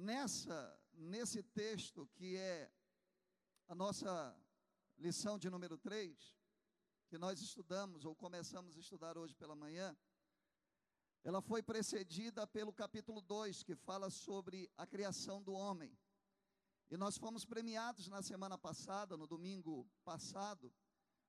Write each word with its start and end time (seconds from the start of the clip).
nessa 0.00 0.58
nesse 0.94 1.42
texto 1.42 2.06
que 2.14 2.36
é 2.36 2.70
a 3.68 3.74
nossa 3.74 4.36
lição 4.98 5.38
de 5.38 5.48
número 5.48 5.78
3, 5.78 6.36
que 7.08 7.16
nós 7.16 7.40
estudamos 7.40 8.04
ou 8.04 8.14
começamos 8.14 8.76
a 8.76 8.80
estudar 8.80 9.16
hoje 9.16 9.34
pela 9.34 9.54
manhã, 9.54 9.96
ela 11.22 11.40
foi 11.40 11.62
precedida 11.62 12.46
pelo 12.46 12.72
capítulo 12.72 13.20
2, 13.20 13.62
que 13.62 13.74
fala 13.74 14.10
sobre 14.10 14.70
a 14.76 14.86
criação 14.86 15.42
do 15.42 15.52
homem. 15.52 15.96
E 16.90 16.96
nós 16.96 17.16
fomos 17.16 17.44
premiados 17.44 18.08
na 18.08 18.22
semana 18.22 18.58
passada, 18.58 19.16
no 19.16 19.26
domingo 19.26 19.88
passado, 20.04 20.72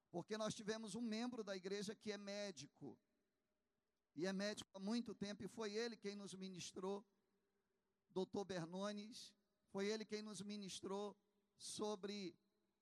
porque 0.09 0.37
nós 0.37 0.55
tivemos 0.55 0.95
um 0.95 1.01
membro 1.01 1.43
da 1.43 1.55
igreja 1.55 1.95
que 1.95 2.11
é 2.11 2.17
médico. 2.17 2.97
E 4.15 4.25
é 4.25 4.33
médico 4.33 4.69
há 4.73 4.79
muito 4.79 5.13
tempo, 5.13 5.43
e 5.43 5.47
foi 5.47 5.73
ele 5.73 5.95
quem 5.95 6.15
nos 6.15 6.33
ministrou, 6.33 7.05
doutor 8.11 8.45
Bernones, 8.45 9.33
foi 9.71 9.87
ele 9.87 10.05
quem 10.05 10.21
nos 10.21 10.41
ministrou 10.41 11.17
sobre 11.57 12.35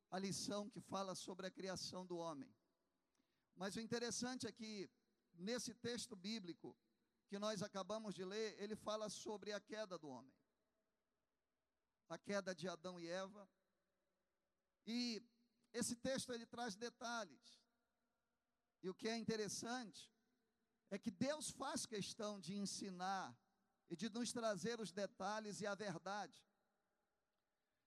a 0.09 0.17
lição 0.17 0.69
que 0.69 0.81
fala 0.81 1.13
sobre 1.15 1.47
a 1.47 1.51
criação 1.51 2.05
do 2.05 2.17
homem. 2.17 2.51
Mas 3.55 3.75
o 3.75 3.79
interessante 3.79 4.47
é 4.47 4.51
que, 4.51 4.89
nesse 5.33 5.73
texto 5.73 6.15
bíblico 6.15 6.75
que 7.27 7.37
nós 7.37 7.61
acabamos 7.61 8.15
de 8.15 8.25
ler, 8.25 8.59
ele 8.59 8.75
fala 8.75 9.09
sobre 9.09 9.51
a 9.53 9.59
queda 9.59 9.97
do 9.97 10.09
homem. 10.09 10.33
A 12.07 12.17
queda 12.17 12.55
de 12.55 12.67
Adão 12.67 12.99
e 12.99 13.07
Eva. 13.07 13.47
E 14.87 15.21
esse 15.71 15.95
texto 15.95 16.33
ele 16.33 16.45
traz 16.45 16.75
detalhes. 16.75 17.61
E 18.81 18.89
o 18.89 18.95
que 18.95 19.07
é 19.07 19.15
interessante 19.15 20.11
é 20.89 20.97
que 20.97 21.11
Deus 21.11 21.51
faz 21.51 21.85
questão 21.85 22.39
de 22.39 22.55
ensinar 22.55 23.37
e 23.89 23.95
de 23.95 24.09
nos 24.09 24.31
trazer 24.31 24.79
os 24.79 24.91
detalhes 24.91 25.61
e 25.61 25.67
a 25.67 25.75
verdade. 25.75 26.37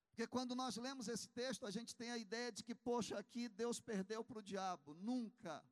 Porque 0.09 0.27
quando 0.27 0.53
nós 0.53 0.75
lemos 0.77 1.07
esse 1.07 1.27
texto, 1.29 1.65
a 1.65 1.71
gente 1.71 1.95
tem 1.95 2.11
a 2.11 2.17
ideia 2.17 2.51
de 2.51 2.63
que, 2.63 2.75
poxa, 2.75 3.17
aqui 3.17 3.49
Deus 3.49 3.79
perdeu 3.79 4.23
para 4.23 4.39
o 4.39 4.43
diabo. 4.43 4.93
Nunca. 4.93 5.63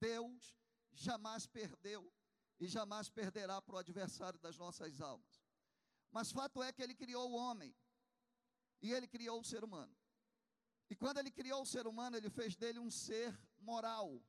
Deus 0.00 0.56
jamais 0.94 1.46
perdeu 1.46 2.10
e 2.58 2.66
jamais 2.66 3.10
perderá 3.10 3.60
para 3.60 3.74
o 3.74 3.78
adversário 3.78 4.38
das 4.38 4.56
nossas 4.56 5.00
almas. 5.00 5.44
Mas 6.10 6.32
fato 6.32 6.62
é 6.62 6.72
que 6.72 6.82
ele 6.82 6.94
criou 6.94 7.30
o 7.30 7.34
homem 7.34 7.74
e 8.80 8.92
ele 8.92 9.06
criou 9.06 9.40
o 9.40 9.44
ser 9.44 9.62
humano. 9.62 9.94
E 10.88 10.94
quando 10.94 11.18
ele 11.18 11.30
criou 11.30 11.62
o 11.62 11.66
ser 11.66 11.86
humano, 11.86 12.16
ele 12.16 12.30
fez 12.30 12.56
dele 12.56 12.78
um 12.78 12.90
ser 12.90 13.38
moral. 13.58 14.22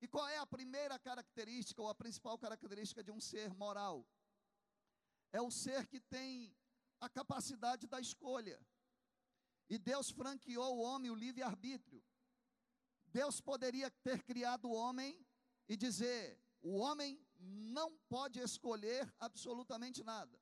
E 0.00 0.06
qual 0.06 0.28
é 0.28 0.38
a 0.38 0.46
primeira 0.46 0.98
característica, 0.98 1.80
ou 1.80 1.88
a 1.88 1.94
principal 1.94 2.38
característica 2.38 3.02
de 3.02 3.10
um 3.10 3.20
ser 3.20 3.54
moral? 3.54 4.06
É 5.32 5.40
o 5.40 5.50
ser 5.50 5.86
que 5.86 6.00
tem 6.00 6.54
a 7.00 7.08
capacidade 7.08 7.86
da 7.86 8.00
escolha. 8.00 8.60
E 9.68 9.78
Deus 9.78 10.10
franqueou 10.10 10.76
o 10.76 10.82
homem 10.82 11.10
o 11.10 11.14
livre-arbítrio. 11.14 12.02
Deus 13.06 13.40
poderia 13.40 13.90
ter 13.90 14.22
criado 14.22 14.66
o 14.66 14.74
homem 14.74 15.18
e 15.68 15.76
dizer: 15.76 16.38
o 16.62 16.76
homem 16.76 17.20
não 17.38 17.96
pode 18.08 18.38
escolher 18.40 19.12
absolutamente 19.18 20.04
nada. 20.04 20.38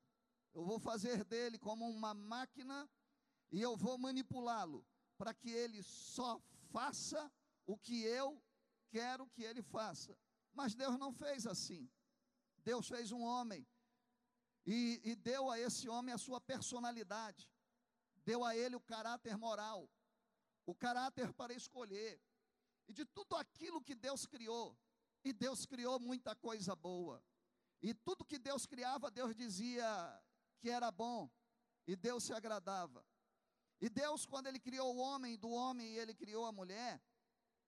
Eu 0.53 0.63
vou 0.63 0.79
fazer 0.79 1.23
dele 1.23 1.57
como 1.57 1.89
uma 1.89 2.13
máquina 2.13 2.89
e 3.51 3.61
eu 3.61 3.75
vou 3.75 3.97
manipulá-lo 3.97 4.85
para 5.17 5.33
que 5.33 5.49
ele 5.49 5.81
só 5.83 6.41
faça 6.71 7.31
o 7.65 7.77
que 7.77 8.03
eu 8.03 8.41
quero 8.89 9.27
que 9.29 9.43
ele 9.43 9.61
faça. 9.61 10.17
Mas 10.53 10.73
Deus 10.73 10.97
não 10.97 11.11
fez 11.13 11.45
assim. 11.45 11.89
Deus 12.63 12.87
fez 12.87 13.11
um 13.11 13.21
homem 13.21 13.67
e, 14.65 14.99
e 15.03 15.15
deu 15.15 15.49
a 15.49 15.59
esse 15.59 15.87
homem 15.87 16.13
a 16.13 16.17
sua 16.17 16.41
personalidade, 16.41 17.47
deu 18.23 18.43
a 18.43 18.55
ele 18.55 18.75
o 18.75 18.81
caráter 18.81 19.37
moral, 19.37 19.87
o 20.65 20.73
caráter 20.73 21.31
para 21.33 21.53
escolher. 21.53 22.19
E 22.87 22.93
de 22.93 23.05
tudo 23.05 23.35
aquilo 23.35 23.81
que 23.81 23.93
Deus 23.93 24.25
criou, 24.25 24.77
e 25.23 25.31
Deus 25.31 25.65
criou 25.65 25.99
muita 25.99 26.35
coisa 26.35 26.75
boa. 26.75 27.23
E 27.81 27.93
tudo 27.93 28.25
que 28.25 28.39
Deus 28.39 28.65
criava, 28.65 29.11
Deus 29.11 29.35
dizia 29.35 29.85
que 30.59 30.69
era 30.69 30.91
bom, 30.91 31.29
e 31.85 31.95
Deus 31.95 32.23
se 32.23 32.33
agradava. 32.33 33.05
E 33.79 33.89
Deus, 33.89 34.25
quando 34.25 34.47
Ele 34.47 34.59
criou 34.59 34.95
o 34.95 34.99
homem, 34.99 35.37
do 35.37 35.49
homem 35.49 35.95
Ele 35.95 36.15
criou 36.15 36.45
a 36.45 36.51
mulher, 36.51 37.01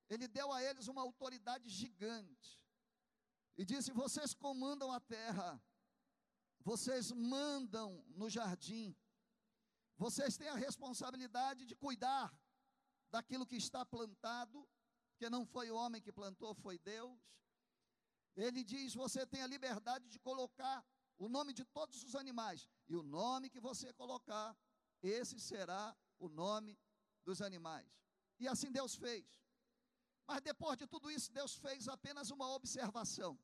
Ele 0.10 0.28
deu 0.28 0.52
a 0.52 0.64
eles 0.64 0.88
uma 0.88 1.02
autoridade 1.02 1.70
gigante. 1.70 2.60
E 3.58 3.66
disse: 3.66 3.92
Vocês 3.92 4.34
comandam 4.34 4.92
a 4.92 5.00
terra, 5.00 5.62
vocês 6.62 7.12
mandam 7.12 8.04
no 8.10 8.30
jardim, 8.30 8.96
vocês 9.98 10.38
têm 10.38 10.50
a 10.50 10.56
responsabilidade 10.56 11.66
de 11.66 11.76
cuidar 11.76 12.32
daquilo 13.10 13.46
que 13.46 13.56
está 13.56 13.86
plantado, 13.86 14.68
que 15.18 15.30
não 15.30 15.46
foi 15.46 15.72
o 15.72 15.76
homem 15.76 16.02
que 16.02 16.12
plantou, 16.12 16.54
foi 16.54 16.78
Deus. 16.78 17.20
Ele 18.36 18.64
diz: 18.64 18.94
Você 18.94 19.26
tem 19.26 19.42
a 19.42 19.48
liberdade 19.48 20.08
de 20.08 20.20
colocar 20.20 20.86
o 21.18 21.28
nome 21.28 21.52
de 21.52 21.66
todos 21.66 22.04
os 22.04 22.16
animais, 22.16 22.70
e 22.88 22.96
o 22.96 23.04
nome 23.04 23.50
que 23.50 23.60
você 23.60 23.92
colocar, 23.94 24.56
esse 25.02 25.40
será 25.40 25.96
o 26.20 26.30
nome 26.30 26.78
dos 27.26 27.42
animais. 27.42 27.92
E 28.40 28.48
assim 28.48 28.72
Deus 28.72 28.96
fez. 28.96 29.26
Mas 30.28 30.42
depois 30.42 30.78
de 30.78 30.86
tudo 30.86 31.10
isso, 31.10 31.32
Deus 31.32 31.56
fez 31.56 31.88
apenas 31.88 32.30
uma 32.30 32.54
observação. 32.54 33.40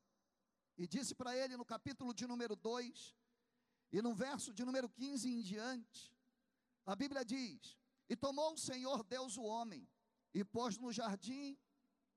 E 0.76 0.86
disse 0.86 1.14
para 1.14 1.36
ele 1.36 1.56
no 1.56 1.64
capítulo 1.64 2.12
de 2.12 2.26
número 2.26 2.54
2, 2.54 3.16
e 3.92 4.02
no 4.02 4.14
verso 4.14 4.52
de 4.52 4.64
número 4.64 4.88
15 4.88 5.28
em 5.28 5.40
diante, 5.40 6.12
a 6.84 6.94
Bíblia 6.94 7.24
diz: 7.24 7.78
E 8.08 8.14
tomou 8.14 8.52
o 8.52 8.58
Senhor 8.58 9.02
Deus 9.04 9.36
o 9.36 9.44
homem, 9.44 9.88
e 10.34 10.44
pôs 10.44 10.76
no 10.76 10.92
jardim 10.92 11.56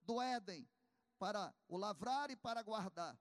do 0.01 0.19
Éden, 0.22 0.67
para 1.17 1.55
o 1.67 1.78
lavrar 1.78 2.29
e 2.29 2.35
para 2.35 2.61
guardar. 2.61 3.17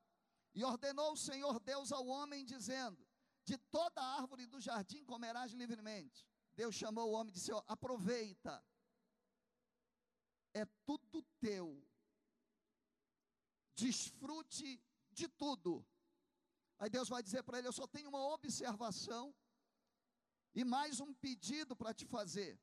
E 0.54 0.64
ordenou 0.64 1.12
o 1.12 1.16
Senhor 1.16 1.60
Deus 1.60 1.92
ao 1.92 2.06
homem, 2.06 2.44
dizendo: 2.44 3.06
De 3.44 3.56
toda 3.58 4.02
árvore 4.02 4.46
do 4.46 4.60
jardim 4.60 5.04
comerás 5.04 5.52
livremente. 5.52 6.26
Deus 6.56 6.74
chamou 6.74 7.10
o 7.10 7.12
homem 7.12 7.30
e 7.30 7.34
disse: 7.34 7.52
ó, 7.52 7.62
Aproveita, 7.68 8.64
é 10.56 10.64
tudo 10.86 11.22
teu, 11.38 11.66
desfrute 13.74 14.80
de 15.12 15.28
tudo. 15.28 15.86
Aí 16.78 16.88
Deus 16.88 17.08
vai 17.08 17.22
dizer 17.22 17.42
para 17.42 17.58
ele: 17.58 17.68
Eu 17.68 17.72
só 17.72 17.86
tenho 17.86 18.08
uma 18.08 18.24
observação 18.34 19.34
e 20.54 20.64
mais 20.64 21.00
um 21.00 21.12
pedido 21.12 21.76
para 21.76 21.92
te 21.92 22.06
fazer. 22.06 22.58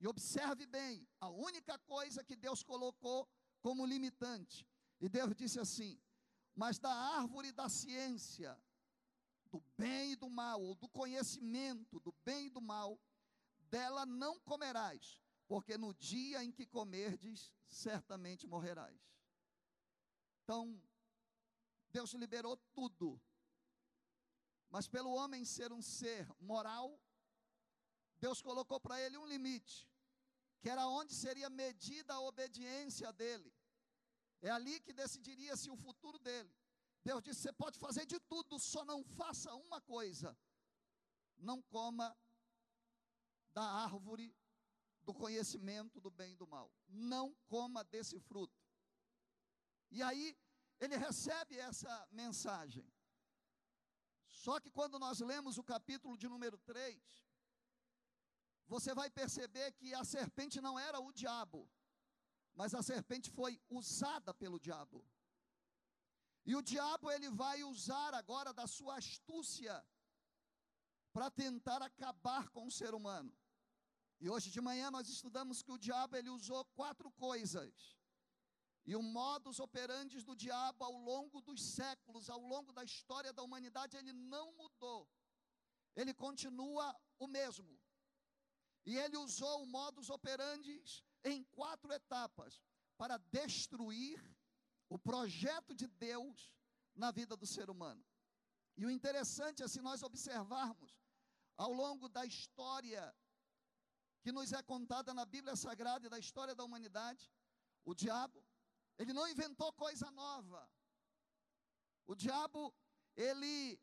E 0.00 0.06
observe 0.06 0.66
bem: 0.66 1.08
a 1.20 1.30
única 1.30 1.78
coisa 1.80 2.22
que 2.22 2.36
Deus 2.36 2.62
colocou 2.62 3.28
como 3.60 3.86
limitante. 3.86 4.66
E 5.00 5.08
Deus 5.08 5.34
disse 5.34 5.58
assim: 5.58 5.98
Mas 6.54 6.78
da 6.78 6.92
árvore 6.92 7.50
da 7.50 7.68
ciência, 7.68 8.60
do 9.50 9.60
bem 9.76 10.12
e 10.12 10.16
do 10.16 10.28
mal, 10.28 10.60
ou 10.60 10.74
do 10.74 10.88
conhecimento 10.88 11.98
do 12.00 12.12
bem 12.24 12.46
e 12.46 12.50
do 12.50 12.60
mal, 12.60 13.00
dela 13.70 14.04
não 14.04 14.38
comerás, 14.40 15.22
porque 15.48 15.78
no 15.78 15.94
dia 15.94 16.44
em 16.44 16.52
que 16.52 16.66
comerdes, 16.66 17.50
certamente 17.66 18.46
morrerás. 18.46 19.00
Então, 20.44 20.80
Deus 21.88 22.12
liberou 22.12 22.56
tudo. 22.74 23.20
Mas 24.68 24.86
pelo 24.86 25.10
homem 25.10 25.46
ser 25.46 25.72
um 25.72 25.80
ser 25.80 26.28
moral, 26.38 27.00
Deus 28.20 28.42
colocou 28.42 28.78
para 28.78 29.00
ele 29.00 29.16
um 29.16 29.26
limite, 29.26 29.88
que 30.60 30.68
era 30.68 30.86
onde 30.86 31.14
seria 31.14 31.48
medida 31.48 32.12
a 32.12 32.20
obediência 32.20 33.10
dele. 33.14 33.50
É 34.42 34.50
ali 34.50 34.78
que 34.80 34.92
decidiria 34.92 35.56
se 35.56 35.70
o 35.70 35.76
futuro 35.76 36.18
dele. 36.18 36.54
Deus 37.02 37.22
disse: 37.22 37.40
Você 37.40 37.52
pode 37.54 37.78
fazer 37.78 38.04
de 38.04 38.20
tudo, 38.20 38.58
só 38.58 38.84
não 38.84 39.02
faça 39.02 39.54
uma 39.54 39.80
coisa: 39.80 40.36
não 41.38 41.62
coma 41.62 42.14
da 43.54 43.62
árvore 43.62 44.36
do 45.08 45.14
conhecimento 45.14 46.02
do 46.02 46.10
bem 46.10 46.32
e 46.32 46.36
do 46.36 46.46
mal. 46.46 46.70
Não 46.86 47.34
coma 47.52 47.82
desse 47.82 48.20
fruto. 48.20 48.62
E 49.90 50.02
aí 50.02 50.36
ele 50.78 50.98
recebe 50.98 51.56
essa 51.56 52.06
mensagem. 52.10 52.86
Só 54.26 54.60
que 54.60 54.70
quando 54.70 54.98
nós 54.98 55.20
lemos 55.20 55.56
o 55.56 55.64
capítulo 55.64 56.14
de 56.22 56.28
número 56.28 56.58
3, 56.58 57.02
você 58.66 58.92
vai 59.00 59.08
perceber 59.10 59.72
que 59.72 59.94
a 59.94 60.04
serpente 60.04 60.60
não 60.60 60.78
era 60.78 61.00
o 61.00 61.10
diabo, 61.10 61.66
mas 62.54 62.74
a 62.74 62.82
serpente 62.82 63.30
foi 63.30 63.58
usada 63.70 64.34
pelo 64.34 64.60
diabo. 64.60 65.02
E 66.44 66.54
o 66.54 66.60
diabo 66.60 67.10
ele 67.10 67.30
vai 67.30 67.64
usar 67.64 68.12
agora 68.12 68.52
da 68.52 68.66
sua 68.66 68.98
astúcia 68.98 69.74
para 71.14 71.30
tentar 71.30 71.80
acabar 71.80 72.50
com 72.50 72.66
o 72.66 72.70
ser 72.70 72.92
humano. 72.94 73.34
E 74.20 74.28
hoje 74.28 74.50
de 74.50 74.60
manhã 74.60 74.90
nós 74.90 75.08
estudamos 75.08 75.62
que 75.62 75.70
o 75.70 75.78
diabo 75.78 76.16
ele 76.16 76.30
usou 76.30 76.64
quatro 76.80 77.10
coisas. 77.12 77.96
E 78.84 78.96
o 78.96 79.02
modus 79.02 79.60
operandi 79.60 80.22
do 80.24 80.34
diabo 80.34 80.82
ao 80.84 80.92
longo 80.92 81.40
dos 81.42 81.60
séculos, 81.62 82.30
ao 82.30 82.40
longo 82.40 82.72
da 82.72 82.82
história 82.82 83.32
da 83.32 83.42
humanidade, 83.42 83.96
ele 83.96 84.12
não 84.12 84.52
mudou. 84.52 85.08
ele 85.94 86.14
continua 86.14 86.96
o 87.18 87.26
mesmo. 87.26 87.78
E 88.86 88.96
ele 88.96 89.16
usou 89.16 89.62
o 89.62 89.66
modus 89.66 90.08
operandi 90.08 90.80
em 91.24 91.42
quatro 91.44 91.92
etapas 91.92 92.62
para 92.96 93.18
destruir 93.18 94.18
o 94.88 94.98
projeto 94.98 95.74
de 95.74 95.86
Deus 95.86 96.54
na 96.94 97.10
vida 97.10 97.36
do 97.36 97.46
ser 97.46 97.68
humano. 97.68 98.04
E 98.76 98.86
o 98.86 98.90
interessante 98.90 99.62
é 99.62 99.68
se 99.68 99.80
nós 99.80 100.02
observarmos 100.02 100.98
ao 101.56 101.72
longo 101.72 102.08
da 102.08 102.24
história 102.24 103.14
que 104.22 104.32
nos 104.32 104.52
é 104.52 104.62
contada 104.62 105.14
na 105.14 105.24
Bíblia 105.24 105.56
Sagrada 105.56 106.06
e 106.06 106.10
da 106.10 106.18
história 106.18 106.54
da 106.54 106.64
humanidade, 106.64 107.30
o 107.84 107.94
diabo, 107.94 108.44
ele 108.98 109.12
não 109.12 109.28
inventou 109.28 109.72
coisa 109.72 110.10
nova. 110.10 110.68
O 112.06 112.14
diabo, 112.14 112.74
ele 113.16 113.80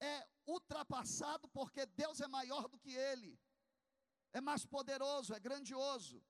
é 0.00 0.28
ultrapassado 0.46 1.48
porque 1.48 1.86
Deus 1.86 2.20
é 2.20 2.28
maior 2.28 2.68
do 2.68 2.78
que 2.78 2.92
ele, 2.94 3.38
é 4.32 4.40
mais 4.40 4.64
poderoso, 4.66 5.34
é 5.34 5.40
grandioso. 5.40 6.22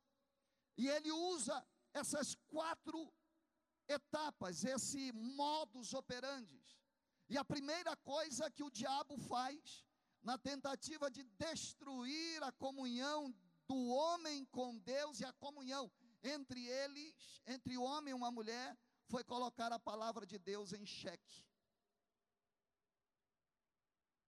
E 0.77 0.89
ele 0.89 1.11
usa 1.11 1.67
essas 1.93 2.35
quatro 2.47 3.13
etapas, 3.89 4.65
esse 4.65 5.13
modus 5.13 5.95
operandi. 5.95 6.63
E 7.29 7.37
a 7.37 7.45
primeira 7.45 7.97
coisa 7.97 8.51
que 8.51 8.63
o 8.63 8.71
diabo 8.71 9.19
faz, 9.19 9.85
na 10.27 10.37
tentativa 10.37 11.09
de 11.09 11.23
destruir 11.39 12.43
a 12.43 12.51
comunhão 12.51 13.33
do 13.69 13.79
homem 13.87 14.45
com 14.47 14.77
Deus 14.79 15.21
e 15.21 15.25
a 15.25 15.33
comunhão 15.35 15.89
entre 16.21 16.67
eles, 16.67 17.41
entre 17.47 17.79
o 17.79 17.85
homem 17.85 18.11
e 18.11 18.15
uma 18.15 18.33
mulher, 18.33 18.77
foi 19.07 19.23
colocar 19.23 19.73
a 19.73 19.79
palavra 19.79 20.27
de 20.27 20.37
Deus 20.37 20.73
em 20.73 20.85
xeque. 20.85 21.45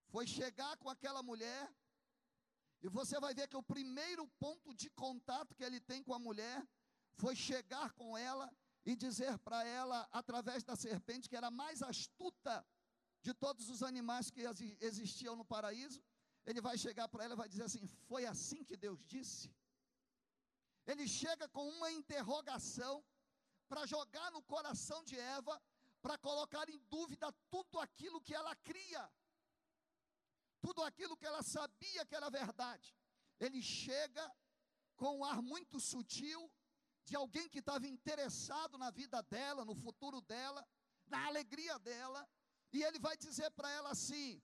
Foi 0.07 0.25
chegar 0.25 0.77
com 0.77 0.89
aquela 0.89 1.21
mulher, 1.21 1.69
e 2.81 2.87
você 2.87 3.19
vai 3.19 3.33
ver 3.33 3.49
que 3.49 3.57
o 3.57 3.69
primeiro 3.75 4.25
ponto 4.39 4.73
de 4.73 4.89
contato 4.91 5.53
que 5.53 5.65
ele 5.65 5.81
tem 5.81 6.01
com 6.01 6.13
a 6.13 6.19
mulher 6.27 6.65
foi 7.15 7.35
chegar 7.35 7.91
com 7.91 8.17
ela 8.17 8.49
e 8.85 8.95
dizer 8.95 9.37
para 9.39 9.65
ela, 9.65 10.07
através 10.13 10.63
da 10.63 10.77
serpente, 10.77 11.27
que 11.27 11.35
era 11.35 11.51
mais 11.51 11.81
astuta 11.81 12.65
de 13.21 13.33
todos 13.33 13.69
os 13.69 13.81
animais 13.83 14.29
que 14.29 14.41
existiam 14.79 15.35
no 15.35 15.45
paraíso. 15.45 16.01
Ele 16.45 16.61
vai 16.61 16.77
chegar 16.77 17.07
para 17.07 17.23
ela 17.23 17.33
e 17.33 17.37
vai 17.37 17.49
dizer 17.49 17.63
assim: 17.63 17.85
Foi 18.07 18.25
assim 18.25 18.63
que 18.63 18.77
Deus 18.77 19.05
disse? 19.05 19.53
Ele 20.85 21.07
chega 21.07 21.47
com 21.49 21.67
uma 21.69 21.91
interrogação 21.91 23.03
para 23.67 23.85
jogar 23.85 24.31
no 24.31 24.41
coração 24.41 25.03
de 25.03 25.17
Eva, 25.19 25.61
para 26.01 26.17
colocar 26.17 26.67
em 26.69 26.79
dúvida 26.89 27.31
tudo 27.49 27.79
aquilo 27.79 28.21
que 28.21 28.33
ela 28.33 28.55
cria, 28.55 29.11
tudo 30.61 30.81
aquilo 30.83 31.15
que 31.15 31.25
ela 31.25 31.43
sabia 31.43 32.05
que 32.05 32.15
era 32.15 32.29
verdade. 32.29 32.95
Ele 33.39 33.61
chega 33.61 34.25
com 34.95 35.19
um 35.19 35.23
ar 35.23 35.41
muito 35.41 35.79
sutil 35.79 36.51
de 37.05 37.15
alguém 37.15 37.47
que 37.49 37.59
estava 37.59 37.87
interessado 37.87 38.77
na 38.77 38.89
vida 38.91 39.21
dela, 39.23 39.63
no 39.63 39.75
futuro 39.75 40.21
dela, 40.21 40.67
na 41.07 41.25
alegria 41.27 41.77
dela, 41.79 42.27
e 42.71 42.83
ele 42.83 42.99
vai 42.99 43.15
dizer 43.17 43.49
para 43.51 43.69
ela 43.71 43.91
assim: 43.91 44.41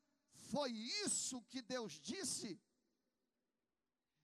Foi 0.51 0.71
isso 1.05 1.41
que 1.51 1.61
Deus 1.61 1.93
disse? 1.99 2.59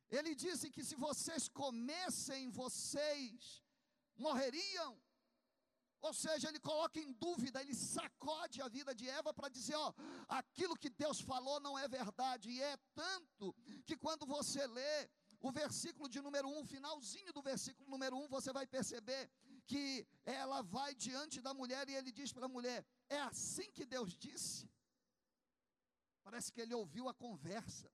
Ele 0.09 0.36
disse 0.36 0.69
que 0.69 0.83
se 0.83 0.95
vocês 0.95 1.48
comessem, 1.48 2.50
vocês 2.50 3.63
morreriam. 4.18 4.92
Ou 6.01 6.13
seja, 6.13 6.50
ele 6.50 6.59
coloca 6.59 7.00
em 7.00 7.13
dúvida, 7.13 7.62
ele 7.62 7.75
sacode 7.75 8.59
a 8.62 8.68
vida 8.68 8.94
de 8.94 9.07
Eva 9.07 9.33
para 9.33 9.50
dizer: 9.50 9.75
ó, 9.75 9.94
aquilo 10.27 10.75
que 10.75 10.89
Deus 10.89 11.21
falou 11.21 11.59
não 11.59 11.77
é 11.77 11.88
verdade. 11.88 12.50
E 12.50 12.62
é 12.62 12.75
tanto 12.95 13.56
que 13.86 13.95
quando 13.95 14.25
você 14.25 14.65
lê 14.65 15.09
o 15.39 15.51
versículo 15.51 16.09
de 16.09 16.19
número 16.19 16.47
1, 16.50 16.59
um, 16.59 16.65
finalzinho 16.65 17.31
do 17.31 17.42
versículo 17.42 17.89
número 17.89 18.15
1, 18.18 18.24
um, 18.24 18.27
você 18.27 18.51
vai 18.51 18.65
perceber 18.65 19.30
que 19.68 20.06
ela 20.25 20.62
vai 20.63 20.94
diante 20.95 21.39
da 21.39 21.54
mulher 21.54 21.88
e 21.88 21.94
ele 21.94 22.12
diz 22.12 22.33
para 22.33 22.45
a 22.45 22.56
mulher: 22.57 22.83
é 23.17 23.19
assim 23.31 23.69
que 23.77 23.85
Deus 23.85 24.11
disse. 24.25 24.69
Parece 26.25 26.51
que 26.53 26.61
ele 26.61 26.73
ouviu 26.73 27.09
a 27.09 27.13
conversa. 27.13 27.91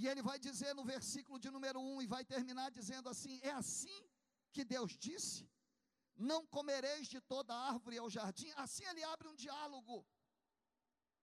E 0.00 0.08
ele 0.08 0.22
vai 0.22 0.38
dizer 0.38 0.74
no 0.74 0.84
versículo 0.84 1.38
de 1.38 1.50
número 1.50 1.80
1 1.80 2.02
e 2.02 2.06
vai 2.06 2.24
terminar 2.24 2.70
dizendo 2.70 3.08
assim: 3.08 3.38
É 3.42 3.52
assim 3.62 4.00
que 4.52 4.64
Deus 4.64 4.92
disse: 5.06 5.48
Não 6.16 6.40
comereis 6.46 7.06
de 7.06 7.20
toda 7.20 7.54
árvore 7.54 7.98
ao 7.98 8.10
jardim. 8.16 8.50
Assim 8.56 8.84
ele 8.86 9.04
abre 9.04 9.28
um 9.28 9.34
diálogo. 9.34 10.06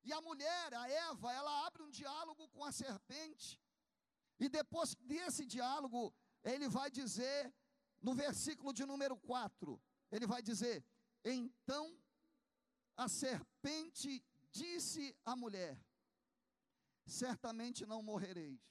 E 0.03 0.13
a 0.13 0.21
mulher, 0.21 0.73
a 0.73 0.89
Eva, 0.89 1.31
ela 1.31 1.65
abre 1.65 1.83
um 1.83 1.89
diálogo 1.89 2.47
com 2.49 2.63
a 2.63 2.71
serpente. 2.71 3.59
E 4.39 4.47
depois 4.49 4.95
desse 4.95 5.45
diálogo, 5.45 6.13
ele 6.43 6.67
vai 6.67 6.89
dizer, 6.89 7.53
no 8.01 8.13
versículo 8.15 8.73
de 8.73 8.85
número 8.85 9.17
4, 9.17 9.79
ele 10.11 10.25
vai 10.25 10.41
dizer: 10.41 10.83
Então 11.23 12.00
a 13.01 13.07
serpente 13.07 14.23
disse 14.51 15.03
à 15.25 15.35
mulher: 15.35 15.75
certamente 17.05 17.85
não 17.85 18.01
morrereis. 18.03 18.61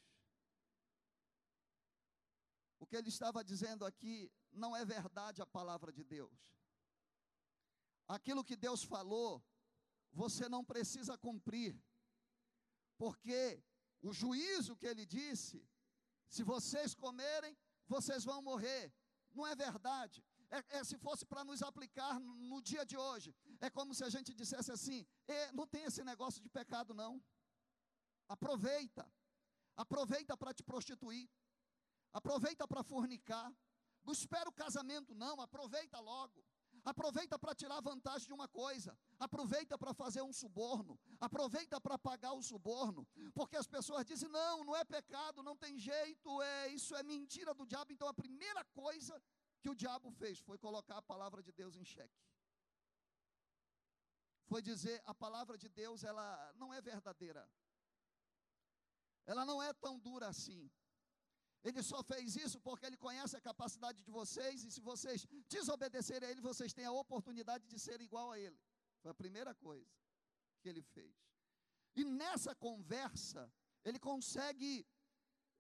O 2.79 2.87
que 2.87 2.97
ele 2.97 3.09
estava 3.09 3.43
dizendo 3.44 3.85
aqui 3.85 4.32
não 4.53 4.77
é 4.77 4.85
verdade 4.85 5.43
a 5.43 5.47
palavra 5.47 5.93
de 5.93 6.05
Deus. 6.05 6.38
Aquilo 8.06 8.44
que 8.44 8.56
Deus 8.56 8.82
falou, 8.85 9.44
você 10.12 10.49
não 10.49 10.65
precisa 10.65 11.19
cumprir, 11.19 11.73
porque 12.97 13.62
o 14.00 14.12
juízo 14.12 14.76
que 14.76 14.87
ele 14.87 15.05
disse, 15.05 15.59
se 16.29 16.43
vocês 16.43 16.94
comerem, 16.94 17.56
vocês 17.87 18.25
vão 18.25 18.41
morrer. 18.41 18.93
Não 19.33 19.47
é 19.47 19.55
verdade. 19.55 20.25
É, 20.50 20.79
é, 20.79 20.85
se 20.85 20.97
fosse 20.99 21.25
para 21.25 21.44
nos 21.44 21.62
aplicar 21.62 22.19
no, 22.19 22.35
no, 22.35 22.61
dia 22.61 22.85
de 22.85 22.97
hoje, 22.97 23.35
é 23.61 23.71
como 23.71 23.95
se 23.95 24.03
a 24.05 24.09
gente 24.09 24.33
dissesse 24.35 24.73
assim: 24.73 25.07
não 25.53 25.67
tem 25.67 25.85
esse 25.85 26.03
negócio 26.03 26.41
de 26.41 26.49
pecado, 26.49 26.95
não. 26.95 27.23
Aproveita. 28.29 29.11
Aproveita 29.77 30.37
para 30.37 30.55
te 30.55 30.62
prostituir. 30.62 31.29
Aproveita 32.12 32.67
para 32.67 32.83
fornicar. 32.83 33.53
Não 34.05 34.12
espera 34.12 34.49
o 34.49 34.53
casamento, 34.53 35.15
não. 35.15 35.41
Aproveita 35.41 36.01
logo. 36.01 36.45
Aproveita 36.85 37.39
para 37.39 37.55
tirar 37.55 37.81
vantagem 37.81 38.27
de 38.27 38.33
uma 38.33 38.49
coisa. 38.49 38.97
Aproveita 39.19 39.77
para 39.77 39.93
fazer 39.93 40.23
um 40.23 40.33
suborno. 40.33 40.99
Aproveita 41.21 41.81
para 41.81 41.99
pagar 41.99 42.33
o 42.33 42.43
suborno. 42.43 43.07
Porque 43.35 43.57
as 43.57 43.67
pessoas 43.67 44.05
dizem: 44.05 44.29
não, 44.29 44.64
não 44.64 44.75
é 44.75 44.85
pecado, 44.85 45.43
não 45.43 45.57
tem 45.57 45.79
jeito, 45.79 46.43
é 46.43 46.69
isso 46.69 46.95
é 46.97 47.02
mentira 47.02 47.52
do 47.52 47.67
diabo. 47.67 47.93
Então 47.93 48.09
a 48.09 48.14
primeira 48.14 48.64
coisa 48.64 49.23
que 49.61 49.69
o 49.69 49.75
diabo 49.75 50.11
fez 50.12 50.38
foi 50.38 50.57
colocar 50.57 50.97
a 50.97 51.02
palavra 51.02 51.43
de 51.43 51.52
Deus 51.52 51.76
em 51.76 51.85
xeque. 51.85 52.19
Foi 54.50 54.61
dizer: 54.71 54.97
a 55.12 55.14
palavra 55.25 55.57
de 55.62 55.69
Deus 55.80 56.04
ela 56.11 56.26
não 56.61 56.71
é 56.75 56.80
verdadeira 56.92 57.42
ela 59.30 59.45
não 59.45 59.62
é 59.62 59.73
tão 59.73 59.99
dura 59.99 60.26
assim. 60.26 60.71
Ele 61.62 61.83
só 61.83 62.02
fez 62.02 62.37
isso 62.45 62.59
porque 62.61 62.87
ele 62.87 62.97
conhece 62.97 63.37
a 63.37 63.40
capacidade 63.40 64.02
de 64.02 64.11
vocês, 64.11 64.64
e 64.64 64.71
se 64.73 64.80
vocês 64.80 65.26
desobedecerem 65.49 66.26
a 66.28 66.33
ele, 66.33 66.40
vocês 66.40 66.73
têm 66.73 66.87
a 66.87 66.92
oportunidade 66.92 67.64
de 67.69 67.78
ser 67.78 68.00
igual 68.00 68.33
a 68.33 68.38
ele. 68.38 68.59
Foi 69.02 69.11
a 69.11 69.14
primeira 69.23 69.54
coisa 69.54 69.88
que 70.61 70.69
ele 70.69 70.83
fez. 70.83 71.14
E 71.95 72.04
nessa 72.04 72.54
conversa, 72.54 73.52
ele 73.85 73.99
consegue 73.99 74.87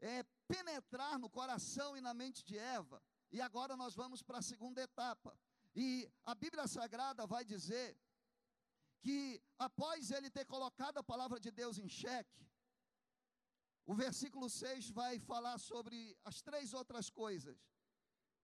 é, 0.00 0.24
penetrar 0.48 1.18
no 1.18 1.28
coração 1.28 1.96
e 1.96 2.00
na 2.00 2.14
mente 2.14 2.42
de 2.42 2.56
Eva. 2.58 3.02
E 3.30 3.40
agora 3.40 3.76
nós 3.76 3.94
vamos 3.94 4.22
para 4.22 4.38
a 4.38 4.42
segunda 4.42 4.82
etapa. 4.82 5.38
E 5.74 6.10
a 6.24 6.34
Bíblia 6.34 6.66
Sagrada 6.66 7.26
vai 7.26 7.44
dizer 7.44 7.96
que 9.00 9.42
após 9.58 10.10
ele 10.10 10.30
ter 10.30 10.44
colocado 10.44 10.98
a 10.98 11.02
palavra 11.12 11.38
de 11.40 11.50
Deus 11.50 11.78
em 11.78 11.88
xeque, 11.88 12.46
o 13.86 13.94
versículo 13.94 14.48
6 14.48 14.90
vai 14.90 15.18
falar 15.18 15.58
sobre 15.58 16.16
as 16.24 16.40
três 16.42 16.72
outras 16.72 17.08
coisas 17.10 17.58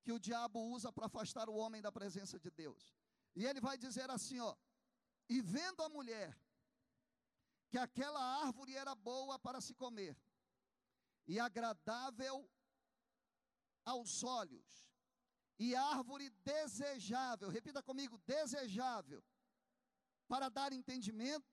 que 0.02 0.12
o 0.12 0.18
diabo 0.18 0.60
usa 0.76 0.92
para 0.92 1.06
afastar 1.06 1.48
o 1.48 1.56
homem 1.56 1.82
da 1.82 1.92
presença 1.92 2.38
de 2.38 2.50
Deus. 2.50 2.94
E 3.34 3.44
ele 3.44 3.60
vai 3.60 3.76
dizer 3.76 4.10
assim, 4.10 4.38
ó: 4.40 4.56
"E 5.28 5.40
vendo 5.40 5.82
a 5.82 5.88
mulher 5.88 6.36
que 7.68 7.78
aquela 7.78 8.22
árvore 8.44 8.74
era 8.74 8.94
boa 8.94 9.38
para 9.38 9.60
se 9.60 9.74
comer 9.74 10.16
e 11.26 11.38
agradável 11.38 12.48
aos 13.84 14.22
olhos, 14.22 14.86
e 15.58 15.74
árvore 15.74 16.30
desejável, 16.44 17.48
repita 17.48 17.82
comigo, 17.82 18.18
desejável, 18.18 19.22
para 20.28 20.48
dar 20.48 20.72
entendimento, 20.72 21.46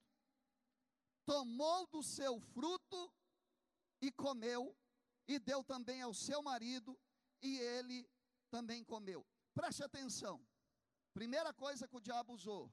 tomou 1.25 1.87
do 1.87 2.01
seu 2.03 2.39
fruto 2.39 3.13
e 4.01 4.11
comeu, 4.11 4.75
e 5.27 5.39
deu 5.39 5.63
também 5.63 6.01
ao 6.01 6.13
seu 6.13 6.41
marido, 6.41 6.99
e 7.41 7.57
ele 7.57 8.09
também 8.49 8.83
comeu. 8.83 9.25
Preste 9.53 9.83
atenção. 9.83 10.45
Primeira 11.13 11.53
coisa 11.53 11.87
que 11.87 11.95
o 11.95 12.01
diabo 12.01 12.33
usou: 12.33 12.71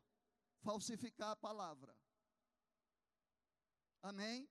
falsificar 0.63 1.31
a 1.31 1.37
palavra. 1.37 1.95
Amém? 4.03 4.49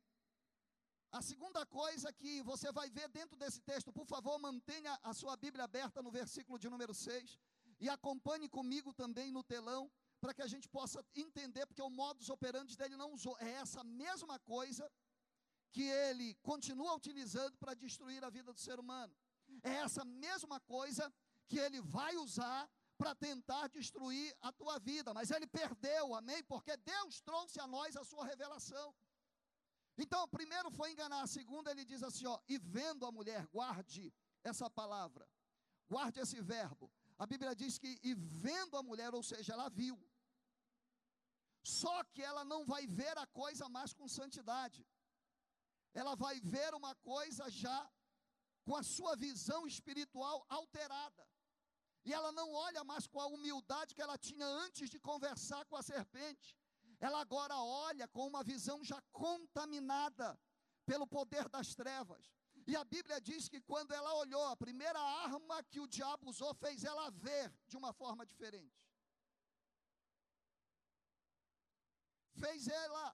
A 1.11 1.21
segunda 1.23 1.65
coisa 1.65 2.13
que 2.13 2.41
você 2.43 2.71
vai 2.71 2.87
ver 2.91 3.09
dentro 3.09 3.35
desse 3.35 3.61
texto, 3.61 3.91
por 3.91 4.05
favor, 4.05 4.37
mantenha 4.37 4.97
a 5.01 5.11
sua 5.11 5.35
Bíblia 5.35 5.63
aberta 5.63 6.03
no 6.03 6.11
versículo 6.11 6.59
de 6.59 6.69
número 6.69 6.93
6 6.93 7.39
e 7.79 7.89
acompanhe 7.89 8.47
comigo 8.47 8.93
também 8.93 9.31
no 9.31 9.43
telão, 9.43 9.91
para 10.19 10.33
que 10.33 10.41
a 10.41 10.47
gente 10.47 10.67
possa 10.67 11.03
entender, 11.15 11.65
porque 11.65 11.81
o 11.81 11.89
modus 11.89 12.29
operandi 12.29 12.75
dele 12.77 12.95
não 12.97 13.13
usou. 13.13 13.37
É 13.39 13.51
essa 13.51 13.83
mesma 13.83 14.37
coisa 14.39 14.91
que 15.71 15.83
ele 15.83 16.35
continua 16.35 16.95
utilizando 16.95 17.57
para 17.57 17.73
destruir 17.73 18.23
a 18.23 18.29
vida 18.29 18.51
do 18.51 18.59
ser 18.59 18.79
humano. 18.79 19.15
É 19.63 19.75
essa 19.75 20.03
mesma 20.05 20.59
coisa 20.59 21.11
que 21.47 21.57
ele 21.57 21.81
vai 21.81 22.15
usar 22.17 22.69
para 22.97 23.15
tentar 23.15 23.67
destruir 23.69 24.35
a 24.41 24.51
tua 24.51 24.77
vida, 24.77 25.13
mas 25.13 25.31
ele 25.31 25.47
perdeu, 25.47 26.13
amém? 26.13 26.43
Porque 26.43 26.75
Deus 26.77 27.21
trouxe 27.21 27.59
a 27.59 27.65
nós 27.65 27.95
a 27.95 28.03
sua 28.03 28.25
revelação. 28.25 28.93
Então, 29.97 30.23
o 30.23 30.27
primeiro 30.27 30.69
foi 30.71 30.91
enganar, 30.91 31.21
a 31.21 31.27
segunda 31.27 31.71
ele 31.71 31.85
diz 31.85 32.03
assim, 32.03 32.25
ó, 32.25 32.39
e 32.47 32.57
vendo 32.57 33.05
a 33.05 33.11
mulher, 33.11 33.47
guarde 33.47 34.13
essa 34.43 34.69
palavra, 34.69 35.27
guarde 35.89 36.19
esse 36.19 36.41
verbo. 36.41 36.91
A 37.23 37.25
Bíblia 37.31 37.53
diz 37.61 37.77
que, 37.77 37.91
e 38.09 38.13
vendo 38.47 38.75
a 38.77 38.83
mulher, 38.89 39.13
ou 39.13 39.23
seja, 39.31 39.53
ela 39.53 39.69
viu. 39.69 39.97
Só 41.79 41.95
que 42.13 42.21
ela 42.29 42.43
não 42.51 42.61
vai 42.65 42.83
ver 42.87 43.15
a 43.17 43.27
coisa 43.41 43.67
mais 43.77 43.93
com 43.93 44.07
santidade. 44.07 44.81
Ela 45.93 46.15
vai 46.15 46.39
ver 46.39 46.73
uma 46.73 46.93
coisa 47.11 47.49
já 47.49 47.79
com 48.63 48.75
a 48.75 48.83
sua 48.95 49.15
visão 49.15 49.61
espiritual 49.67 50.45
alterada. 50.47 51.27
E 52.05 52.13
ela 52.13 52.31
não 52.31 52.49
olha 52.67 52.83
mais 52.91 53.05
com 53.05 53.19
a 53.19 53.27
humildade 53.27 53.93
que 53.93 54.01
ela 54.01 54.17
tinha 54.17 54.47
antes 54.65 54.89
de 54.89 54.99
conversar 54.99 55.65
com 55.65 55.75
a 55.75 55.83
serpente 55.83 56.49
ela 56.99 57.21
agora 57.21 57.55
olha 57.57 58.07
com 58.09 58.27
uma 58.27 58.43
visão 58.43 58.83
já 58.83 59.01
contaminada 59.11 60.37
pelo 60.85 61.07
poder 61.07 61.47
das 61.47 61.73
trevas. 61.73 62.25
E 62.69 62.75
a 62.75 62.83
Bíblia 62.83 63.19
diz 63.19 63.49
que 63.51 63.59
quando 63.69 63.91
ela 63.99 64.13
olhou, 64.23 64.45
a 64.47 64.55
primeira 64.55 64.99
arma 65.27 65.63
que 65.71 65.79
o 65.83 65.87
diabo 65.87 66.29
usou 66.29 66.53
fez 66.53 66.83
ela 66.83 67.09
ver 67.09 67.51
de 67.67 67.75
uma 67.75 67.91
forma 68.01 68.23
diferente. 68.31 68.87
Fez 72.41 72.67
ela 72.67 73.05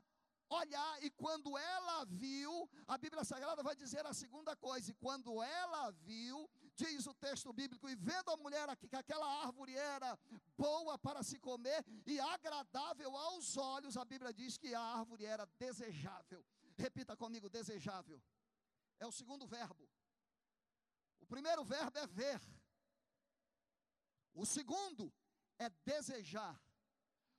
olhar, 0.49 1.03
e 1.03 1.09
quando 1.09 1.57
ela 1.57 2.03
viu, 2.05 2.69
a 2.85 2.97
Bíblia 2.97 3.23
Sagrada 3.23 3.63
vai 3.63 3.75
dizer 3.77 4.05
a 4.05 4.13
segunda 4.13 4.57
coisa: 4.57 4.91
e 4.91 4.93
quando 5.05 5.41
ela 5.41 5.89
viu, 6.09 6.37
diz 6.75 7.07
o 7.07 7.13
texto 7.13 7.53
bíblico, 7.53 7.87
e 7.87 7.95
vendo 7.95 8.29
a 8.31 8.37
mulher 8.37 8.67
aqui 8.69 8.89
que 8.89 9.01
aquela 9.03 9.27
árvore 9.45 9.73
era 9.73 10.19
boa 10.57 10.97
para 10.99 11.23
se 11.23 11.39
comer 11.39 11.81
e 12.05 12.19
agradável 12.19 13.15
aos 13.15 13.55
olhos, 13.55 13.95
a 13.95 14.03
Bíblia 14.03 14.33
diz 14.33 14.57
que 14.57 14.75
a 14.75 14.81
árvore 14.81 15.23
era 15.23 15.45
desejável. 15.57 16.43
Repita 16.77 17.15
comigo: 17.15 17.49
desejável. 17.49 18.21
É 18.99 19.05
o 19.05 19.11
segundo 19.11 19.45
verbo. 19.45 19.89
O 21.19 21.25
primeiro 21.25 21.63
verbo 21.63 21.97
é 21.97 22.07
ver. 22.07 22.41
O 24.33 24.45
segundo 24.45 25.13
é 25.57 25.69
desejar. 25.83 26.61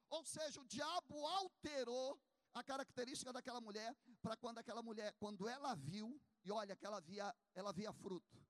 Ou 0.09 0.25
seja, 0.25 0.61
o 0.61 0.67
diabo 0.67 1.27
alterou 1.27 2.21
a 2.55 2.63
característica 2.63 3.33
daquela 3.33 3.61
mulher 3.61 3.95
para 4.23 4.37
quando 4.37 4.59
aquela 4.59 4.83
mulher, 4.83 5.13
quando 5.19 5.49
ela 5.49 5.75
viu, 5.75 6.21
e 6.45 6.51
olha 6.51 6.77
que 6.77 6.87
ela 6.87 7.01
via, 7.01 7.35
ela 7.55 7.73
via 7.73 7.93
fruto. 7.93 8.43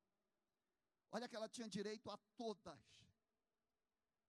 Olha 1.11 1.29
que 1.29 1.37
ela 1.37 1.49
tinha 1.49 1.69
direito 1.69 2.11
a 2.11 2.17
todas. 2.37 2.81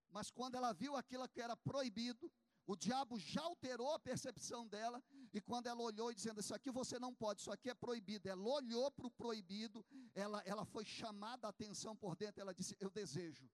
Mas 0.09 0.31
quando 0.31 0.55
ela 0.55 0.73
viu 0.73 0.95
aquilo 0.95 1.27
que 1.29 1.41
era 1.41 1.55
proibido, 1.55 2.31
o 2.65 2.75
diabo 2.75 3.19
já 3.19 3.41
alterou 3.41 3.93
a 3.93 3.99
percepção 3.99 4.67
dela, 4.67 5.03
e 5.33 5.41
quando 5.41 5.67
ela 5.67 5.81
olhou 5.81 6.11
e 6.11 6.15
dizendo: 6.15 6.39
Isso 6.39 6.53
aqui 6.53 6.71
você 6.71 6.97
não 6.99 7.13
pode, 7.13 7.41
isso 7.41 7.51
aqui 7.51 7.69
é 7.69 7.73
proibido. 7.73 8.27
Ela 8.29 8.41
olhou 8.41 8.89
para 8.91 9.07
o 9.07 9.11
proibido, 9.11 9.85
ela, 10.13 10.41
ela 10.45 10.65
foi 10.65 10.85
chamada 10.85 11.47
a 11.47 11.49
atenção 11.49 11.95
por 11.95 12.15
dentro, 12.15 12.41
ela 12.41 12.53
disse: 12.53 12.75
Eu 12.79 12.89
desejo. 12.89 13.49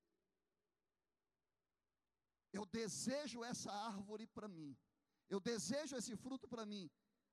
Eu 2.51 2.65
desejo 2.65 3.43
essa 3.43 3.71
árvore 3.71 4.27
para 4.27 4.47
mim. 4.47 4.77
Eu 5.27 5.39
desejo 5.39 5.95
esse 5.95 6.15
fruto 6.15 6.47
para 6.47 6.65
mim. 6.65 6.89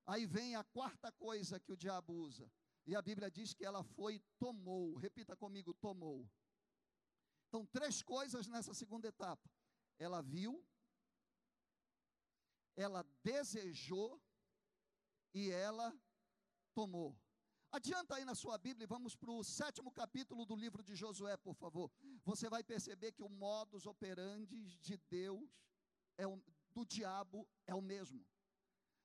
Aí 0.07 0.25
vem 0.27 0.57
a 0.57 0.65
quarta 0.65 1.13
coisa 1.13 1.61
que 1.61 1.73
o 1.73 1.77
diabo 1.77 2.15
usa. 2.15 2.51
E 2.87 2.97
a 2.97 3.03
Bíblia 3.03 3.31
diz 3.31 3.53
que 3.53 3.65
ela 3.65 3.85
foi 3.85 4.21
tomou. 4.39 4.97
Repita 4.97 5.37
comigo: 5.37 5.75
tomou. 5.75 6.29
Então, 7.49 7.67
três 7.67 8.03
coisas 8.03 8.47
nessa 8.47 8.73
segunda 8.73 9.09
etapa. 9.09 9.51
Ela 9.99 10.23
viu, 10.23 10.65
ela 12.75 13.05
desejou 13.23 14.21
e 15.35 15.51
ela 15.51 15.95
tomou. 16.75 17.17
Adianta 17.73 18.17
aí 18.17 18.25
na 18.25 18.35
sua 18.35 18.59
Bíblia 18.59 18.85
e 18.85 18.87
vamos 18.95 19.15
para 19.15 19.31
o 19.31 19.45
sétimo 19.45 19.93
capítulo 19.93 20.45
do 20.45 20.57
livro 20.57 20.83
de 20.83 20.95
Josué, 20.95 21.37
por 21.37 21.55
favor. 21.55 21.91
Você 22.25 22.49
vai 22.49 22.65
perceber 22.65 23.13
que 23.13 23.23
o 23.23 23.29
modus 23.29 23.87
operandi 23.87 24.77
de 24.79 24.97
Deus, 25.09 25.49
é 26.19 26.27
o, 26.27 26.43
do 26.73 26.85
diabo, 26.85 27.49
é 27.67 27.75
o 27.75 27.81
mesmo. 27.81 28.27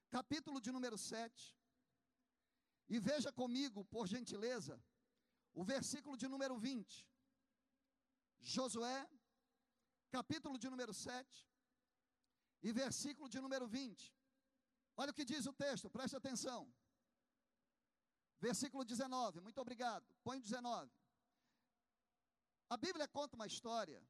Capítulo 0.10 0.60
de 0.60 0.72
número 0.72 0.98
7. 0.98 1.56
E 2.90 3.00
veja 3.00 3.32
comigo, 3.32 3.84
por 3.86 4.08
gentileza, 4.08 4.82
o 5.54 5.64
versículo 5.64 6.18
de 6.18 6.28
número 6.28 6.58
20. 6.58 7.08
Josué, 8.40 9.08
capítulo 10.12 10.58
de 10.58 10.70
número 10.70 10.94
7, 10.94 11.48
e 12.64 12.72
versículo 12.72 13.28
de 13.30 13.40
número 13.40 13.68
20. 13.68 14.15
Olha 14.98 15.12
o 15.12 15.14
que 15.14 15.26
diz 15.26 15.46
o 15.46 15.54
texto, 15.54 15.90
preste 15.90 16.16
atenção. 16.16 16.74
Versículo 18.40 18.84
19, 18.84 19.42
muito 19.42 19.60
obrigado. 19.60 20.06
Põe 20.24 20.40
19. 20.40 20.92
A 22.70 22.78
Bíblia 22.78 23.08
conta 23.08 23.36
uma 23.36 23.48
história 23.48 24.02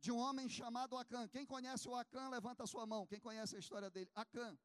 de 0.00 0.12
um 0.12 0.18
homem 0.18 0.48
chamado 0.48 0.96
Acã. 0.96 1.26
Quem 1.28 1.46
conhece 1.46 1.88
o 1.88 1.94
Acã, 1.94 2.28
levanta 2.28 2.64
a 2.64 2.66
sua 2.66 2.86
mão. 2.86 3.06
Quem 3.06 3.20
conhece 3.20 3.56
a 3.56 3.58
história 3.58 3.90
dele? 3.90 4.10
Acã. 4.14 4.58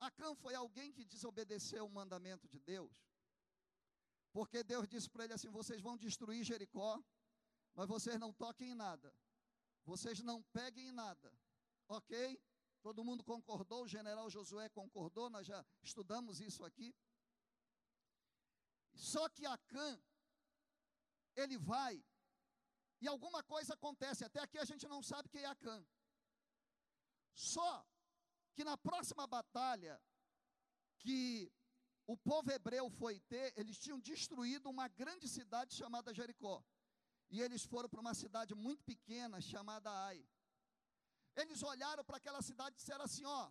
Acã 0.00 0.34
foi 0.34 0.54
alguém 0.54 0.92
que 0.92 1.04
desobedeceu 1.04 1.86
o 1.86 1.90
mandamento 1.90 2.48
de 2.48 2.58
Deus. 2.58 2.92
Porque 4.32 4.62
Deus 4.62 4.88
disse 4.88 5.08
para 5.08 5.24
ele 5.24 5.32
assim: 5.32 5.50
vocês 5.50 5.80
vão 5.80 5.96
destruir 5.96 6.44
Jericó, 6.44 7.02
mas 7.74 7.88
vocês 7.88 8.18
não 8.18 8.32
toquem 8.32 8.70
em 8.70 8.74
nada. 8.74 9.14
Vocês 9.84 10.20
não 10.20 10.42
peguem 10.52 10.88
em 10.88 10.92
nada. 10.92 11.32
Ok? 11.88 12.38
Todo 12.82 13.04
mundo 13.04 13.24
concordou, 13.24 13.84
o 13.84 13.88
general 13.88 14.30
Josué 14.30 14.68
concordou, 14.68 15.28
nós 15.28 15.46
já 15.46 15.64
estudamos 15.82 16.40
isso 16.40 16.64
aqui. 16.64 16.94
Só 18.94 19.28
que 19.28 19.44
Acã, 19.44 20.00
ele 21.34 21.58
vai, 21.58 22.02
e 23.00 23.08
alguma 23.08 23.42
coisa 23.42 23.74
acontece, 23.74 24.24
até 24.24 24.40
aqui 24.40 24.58
a 24.58 24.64
gente 24.64 24.86
não 24.88 25.02
sabe 25.02 25.28
quem 25.28 25.42
é 25.42 25.46
Acã. 25.46 25.84
Só 27.34 27.86
que 28.54 28.64
na 28.64 28.76
próxima 28.78 29.26
batalha 29.26 30.00
que 30.98 31.52
o 32.06 32.16
povo 32.16 32.50
hebreu 32.50 32.88
foi 32.88 33.20
ter, 33.20 33.52
eles 33.56 33.78
tinham 33.78 33.98
destruído 33.98 34.70
uma 34.70 34.88
grande 34.88 35.28
cidade 35.28 35.74
chamada 35.74 36.14
Jericó. 36.14 36.64
E 37.28 37.40
eles 37.40 37.64
foram 37.64 37.88
para 37.88 38.00
uma 38.00 38.14
cidade 38.14 38.54
muito 38.54 38.82
pequena 38.84 39.40
chamada 39.40 39.90
Ai. 39.90 40.24
Eles 41.36 41.62
olharam 41.62 42.04
para 42.04 42.16
aquela 42.16 42.42
cidade 42.42 42.74
e 42.74 42.78
disseram 42.78 43.04
assim: 43.04 43.24
ó, 43.24 43.50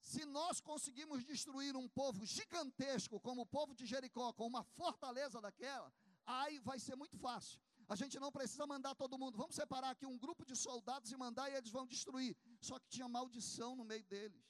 se 0.00 0.24
nós 0.24 0.60
conseguimos 0.60 1.24
destruir 1.24 1.76
um 1.76 1.88
povo 1.88 2.24
gigantesco 2.24 3.20
como 3.20 3.42
o 3.42 3.46
povo 3.46 3.74
de 3.74 3.84
Jericó, 3.86 4.32
com 4.32 4.46
uma 4.46 4.62
fortaleza 4.62 5.40
daquela, 5.40 5.92
Ai 6.26 6.58
vai 6.60 6.78
ser 6.78 6.96
muito 6.96 7.16
fácil. 7.18 7.60
A 7.86 7.94
gente 7.94 8.18
não 8.18 8.32
precisa 8.32 8.66
mandar 8.66 8.94
todo 8.94 9.18
mundo. 9.18 9.36
Vamos 9.36 9.54
separar 9.54 9.90
aqui 9.90 10.06
um 10.06 10.18
grupo 10.18 10.44
de 10.44 10.56
soldados 10.56 11.12
e 11.12 11.16
mandar 11.16 11.50
e 11.50 11.54
eles 11.54 11.70
vão 11.70 11.86
destruir. 11.86 12.34
Só 12.60 12.78
que 12.78 12.88
tinha 12.88 13.08
maldição 13.08 13.76
no 13.76 13.84
meio 13.84 14.04
deles. 14.04 14.42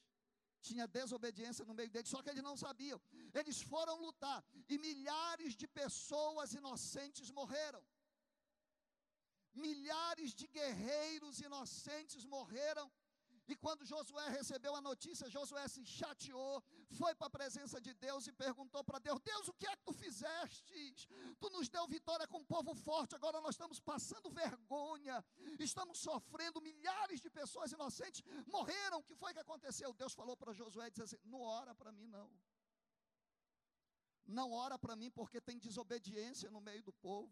Tinha 0.62 0.86
desobediência 0.86 1.64
no 1.64 1.74
meio 1.74 1.90
deles, 1.90 2.08
só 2.08 2.22
que 2.22 2.30
eles 2.30 2.42
não 2.42 2.56
sabiam. 2.56 3.00
Eles 3.34 3.60
foram 3.60 4.00
lutar 4.00 4.42
e 4.68 4.78
milhares 4.78 5.54
de 5.54 5.66
pessoas 5.66 6.54
inocentes 6.54 7.30
morreram. 7.30 7.84
Milhares 9.54 10.34
de 10.34 10.46
guerreiros 10.48 11.40
inocentes 11.40 12.24
morreram 12.24 12.90
e 13.46 13.54
quando 13.54 13.84
Josué 13.84 14.28
recebeu 14.30 14.74
a 14.74 14.80
notícia, 14.80 15.28
Josué 15.28 15.68
se 15.68 15.84
chateou, 15.84 16.62
foi 16.90 17.14
para 17.14 17.26
a 17.26 17.30
presença 17.30 17.78
de 17.78 17.92
Deus 17.92 18.26
e 18.26 18.32
perguntou 18.32 18.82
para 18.82 18.98
Deus: 18.98 19.20
Deus, 19.20 19.48
o 19.48 19.52
que 19.52 19.66
é 19.66 19.76
que 19.76 19.84
tu 19.84 19.92
fizeste? 19.92 20.94
Tu 21.38 21.50
nos 21.50 21.68
deu 21.68 21.86
vitória 21.86 22.26
com 22.26 22.38
um 22.38 22.44
povo 22.44 22.74
forte, 22.74 23.14
agora 23.14 23.40
nós 23.42 23.54
estamos 23.54 23.78
passando 23.78 24.30
vergonha, 24.30 25.22
estamos 25.60 25.98
sofrendo, 25.98 26.62
milhares 26.62 27.20
de 27.20 27.28
pessoas 27.28 27.70
inocentes 27.72 28.22
morreram. 28.46 28.98
O 29.00 29.04
que 29.04 29.14
foi 29.14 29.34
que 29.34 29.40
aconteceu? 29.40 29.92
Deus 29.92 30.14
falou 30.14 30.36
para 30.36 30.54
Josué 30.54 30.88
disse 30.88 31.02
assim: 31.02 31.18
Não 31.24 31.42
ora 31.42 31.74
para 31.74 31.92
mim, 31.92 32.06
não. 32.06 32.32
Não 34.26 34.52
ora 34.52 34.78
para 34.78 34.96
mim 34.96 35.10
porque 35.10 35.38
tem 35.38 35.58
desobediência 35.58 36.50
no 36.50 36.62
meio 36.62 36.82
do 36.82 36.94
povo, 36.94 37.30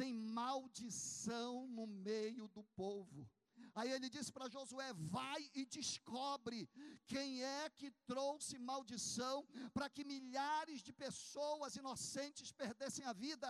tem 0.00 0.12
maldição 0.14 1.66
no 1.76 1.86
meio 1.86 2.48
do 2.48 2.62
povo 2.82 3.28
Aí 3.74 3.90
ele 3.92 4.08
disse 4.14 4.32
para 4.32 4.48
Josué: 4.48 4.92
Vai 4.94 5.50
e 5.54 5.64
descobre 5.64 6.68
quem 7.06 7.42
é 7.42 7.70
que 7.70 7.90
trouxe 8.06 8.58
maldição 8.58 9.46
para 9.72 9.88
que 9.88 10.04
milhares 10.04 10.82
de 10.82 10.92
pessoas 10.92 11.76
inocentes 11.76 12.50
perdessem 12.52 13.04
a 13.04 13.12
vida. 13.12 13.48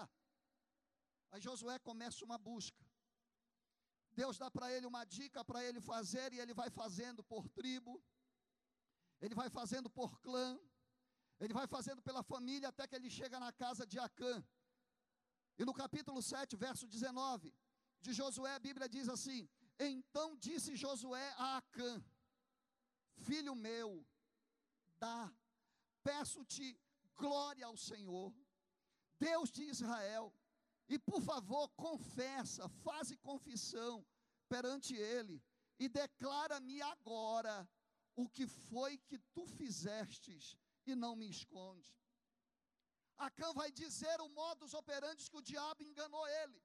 Aí 1.30 1.40
Josué 1.40 1.78
começa 1.78 2.24
uma 2.24 2.38
busca. 2.38 2.84
Deus 4.12 4.36
dá 4.36 4.50
para 4.50 4.70
ele 4.74 4.86
uma 4.86 5.04
dica 5.04 5.44
para 5.44 5.64
ele 5.64 5.80
fazer, 5.80 6.32
e 6.32 6.40
ele 6.40 6.52
vai 6.52 6.68
fazendo 6.68 7.22
por 7.22 7.48
tribo, 7.48 8.02
ele 9.20 9.34
vai 9.34 9.48
fazendo 9.48 9.88
por 9.88 10.20
clã, 10.20 10.58
ele 11.38 11.54
vai 11.54 11.66
fazendo 11.66 12.02
pela 12.02 12.22
família, 12.22 12.68
até 12.68 12.86
que 12.86 12.96
ele 12.96 13.08
chega 13.08 13.38
na 13.40 13.52
casa 13.52 13.86
de 13.86 13.98
Acã. 13.98 14.44
E 15.60 15.64
no 15.68 15.74
capítulo 15.74 16.22
7, 16.22 16.56
verso 16.56 16.86
19 16.86 17.54
de 18.00 18.14
Josué, 18.14 18.54
a 18.54 18.58
Bíblia 18.58 18.88
diz 18.88 19.10
assim: 19.10 19.46
Então 19.78 20.34
disse 20.34 20.74
Josué 20.74 21.34
a 21.36 21.58
Acã: 21.58 22.02
Filho 23.18 23.54
meu, 23.54 24.02
dá, 24.98 25.30
peço-te 26.02 26.80
glória 27.14 27.66
ao 27.66 27.76
Senhor, 27.76 28.34
Deus 29.18 29.50
de 29.50 29.64
Israel, 29.64 30.32
e 30.88 30.98
por 30.98 31.20
favor, 31.20 31.68
confessa, 31.76 32.66
faze 32.66 33.18
confissão 33.18 34.02
perante 34.48 34.94
Ele, 34.94 35.44
e 35.78 35.90
declara-me 35.90 36.80
agora 36.80 37.68
o 38.16 38.26
que 38.30 38.46
foi 38.46 38.96
que 38.96 39.18
tu 39.34 39.46
fizestes, 39.46 40.56
e 40.86 40.94
não 40.94 41.14
me 41.14 41.28
esconde. 41.28 41.99
Acã 43.26 43.52
vai 43.52 43.70
dizer 43.70 44.18
o 44.20 44.28
modus 44.30 44.72
operandi 44.72 45.30
que 45.30 45.36
o 45.36 45.42
diabo 45.42 45.82
enganou 45.82 46.26
ele. 46.40 46.58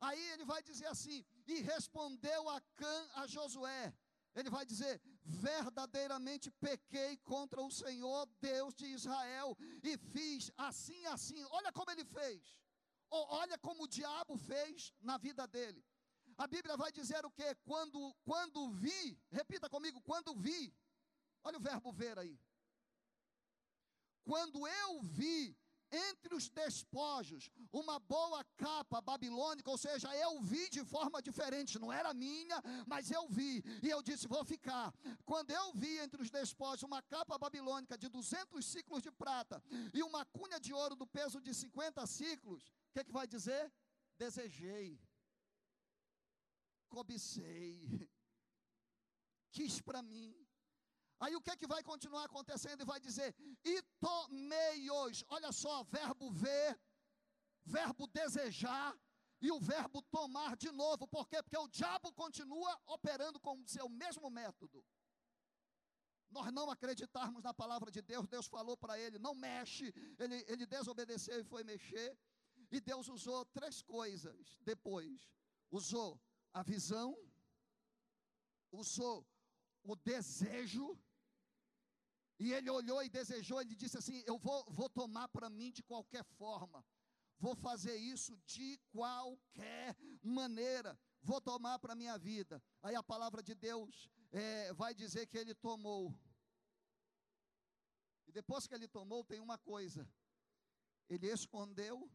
Aí 0.00 0.22
ele 0.32 0.44
vai 0.44 0.62
dizer 0.62 0.86
assim: 0.86 1.24
E 1.46 1.60
respondeu 1.60 2.48
Acã 2.48 2.96
a 3.14 3.26
Josué. 3.26 3.94
Ele 4.34 4.50
vai 4.50 4.64
dizer: 4.64 5.00
Verdadeiramente 5.22 6.50
pequei 6.50 7.16
contra 7.18 7.62
o 7.62 7.70
Senhor, 7.70 8.26
Deus 8.40 8.74
de 8.74 8.86
Israel, 8.86 9.56
e 9.82 9.96
fiz 9.96 10.50
assim, 10.56 11.06
assim. 11.06 11.44
Olha 11.50 11.72
como 11.72 11.90
ele 11.90 12.04
fez. 12.04 12.42
Olha 13.10 13.56
como 13.58 13.84
o 13.84 13.88
diabo 13.88 14.36
fez 14.36 14.92
na 15.00 15.18
vida 15.18 15.46
dele. 15.46 15.84
A 16.36 16.46
Bíblia 16.46 16.76
vai 16.76 16.90
dizer 16.90 17.24
o 17.24 17.30
que? 17.30 17.54
Quando, 17.66 18.14
quando 18.24 18.70
vi, 18.70 19.20
repita 19.30 19.68
comigo, 19.68 20.00
quando 20.00 20.34
vi, 20.34 20.74
olha 21.44 21.58
o 21.58 21.60
verbo 21.60 21.92
ver 21.92 22.18
aí. 22.18 22.38
Quando 24.24 24.66
eu 24.66 25.02
vi 25.02 25.59
entre 25.92 26.34
os 26.34 26.48
despojos 26.48 27.50
uma 27.72 27.98
boa 27.98 28.44
capa 28.56 29.00
babilônica, 29.00 29.70
ou 29.70 29.78
seja, 29.78 30.14
eu 30.16 30.40
vi 30.40 30.68
de 30.70 30.84
forma 30.84 31.20
diferente, 31.20 31.78
não 31.78 31.92
era 31.92 32.14
minha, 32.14 32.62
mas 32.86 33.10
eu 33.10 33.28
vi, 33.28 33.62
e 33.82 33.88
eu 33.88 34.02
disse: 34.02 34.28
vou 34.28 34.44
ficar. 34.44 34.94
Quando 35.24 35.50
eu 35.50 35.72
vi 35.74 35.98
entre 35.98 36.22
os 36.22 36.30
despojos 36.30 36.82
uma 36.82 37.02
capa 37.02 37.38
babilônica 37.38 37.98
de 37.98 38.08
200 38.08 38.64
ciclos 38.64 39.02
de 39.02 39.10
prata 39.10 39.62
e 39.92 40.02
uma 40.02 40.24
cunha 40.26 40.60
de 40.60 40.72
ouro 40.72 40.94
do 40.94 41.06
peso 41.06 41.40
de 41.40 41.52
50 41.54 42.06
ciclos, 42.06 42.68
o 42.68 42.92
que, 42.92 43.04
que 43.04 43.12
vai 43.12 43.26
dizer? 43.26 43.72
Desejei, 44.16 45.00
cobicei, 46.88 48.08
quis 49.50 49.80
para 49.80 50.02
mim. 50.02 50.39
Aí 51.20 51.36
o 51.36 51.42
que, 51.42 51.54
que 51.56 51.66
vai 51.66 51.82
continuar 51.82 52.24
acontecendo? 52.24 52.80
E 52.80 52.90
vai 52.92 52.98
dizer: 52.98 53.34
e 53.64 53.82
tomei-os. 54.00 55.22
Olha 55.28 55.52
só, 55.52 55.84
verbo 55.84 56.30
ver, 56.30 56.80
verbo 57.64 58.06
desejar 58.06 58.98
e 59.40 59.50
o 59.50 59.60
verbo 59.60 60.02
tomar 60.02 60.56
de 60.56 60.70
novo. 60.70 61.06
Por 61.06 61.28
quê? 61.28 61.42
Porque 61.42 61.58
o 61.58 61.68
diabo 61.68 62.12
continua 62.12 62.80
operando 62.86 63.38
com 63.38 63.58
o 63.58 63.68
seu 63.68 63.88
mesmo 63.88 64.30
método. 64.30 64.84
Nós 66.30 66.52
não 66.52 66.70
acreditarmos 66.70 67.42
na 67.42 67.52
palavra 67.52 67.90
de 67.90 68.00
Deus, 68.00 68.26
Deus 68.26 68.46
falou 68.46 68.76
para 68.76 68.98
ele: 68.98 69.18
não 69.18 69.34
mexe. 69.34 69.92
Ele, 70.18 70.44
ele 70.48 70.66
desobedeceu 70.66 71.40
e 71.40 71.44
foi 71.44 71.64
mexer. 71.64 72.16
E 72.70 72.80
Deus 72.80 73.08
usou 73.08 73.44
três 73.46 73.82
coisas 73.82 74.58
depois: 74.62 75.30
usou 75.70 76.18
a 76.52 76.62
visão, 76.62 77.16
usou 78.72 79.26
o 79.82 79.96
desejo, 79.96 80.98
e 82.40 82.54
ele 82.54 82.70
olhou 82.70 83.02
e 83.02 83.10
desejou, 83.10 83.60
ele 83.60 83.76
disse 83.76 83.98
assim: 83.98 84.24
Eu 84.26 84.38
vou, 84.38 84.64
vou 84.70 84.88
tomar 84.88 85.28
para 85.28 85.50
mim 85.50 85.70
de 85.70 85.82
qualquer 85.82 86.24
forma, 86.24 86.82
vou 87.38 87.54
fazer 87.54 87.94
isso 87.96 88.34
de 88.46 88.78
qualquer 88.90 89.94
maneira, 90.22 90.98
vou 91.20 91.38
tomar 91.38 91.78
para 91.78 91.92
a 91.92 91.96
minha 91.96 92.16
vida. 92.16 92.62
Aí 92.82 92.94
a 92.94 93.02
palavra 93.02 93.42
de 93.42 93.54
Deus 93.54 94.08
é, 94.32 94.72
vai 94.72 94.94
dizer 94.94 95.26
que 95.26 95.36
ele 95.36 95.54
tomou. 95.54 96.18
E 98.26 98.32
depois 98.32 98.66
que 98.66 98.74
ele 98.74 98.88
tomou, 98.88 99.22
tem 99.22 99.38
uma 99.38 99.58
coisa: 99.58 100.08
ele 101.10 101.26
escondeu 101.26 102.10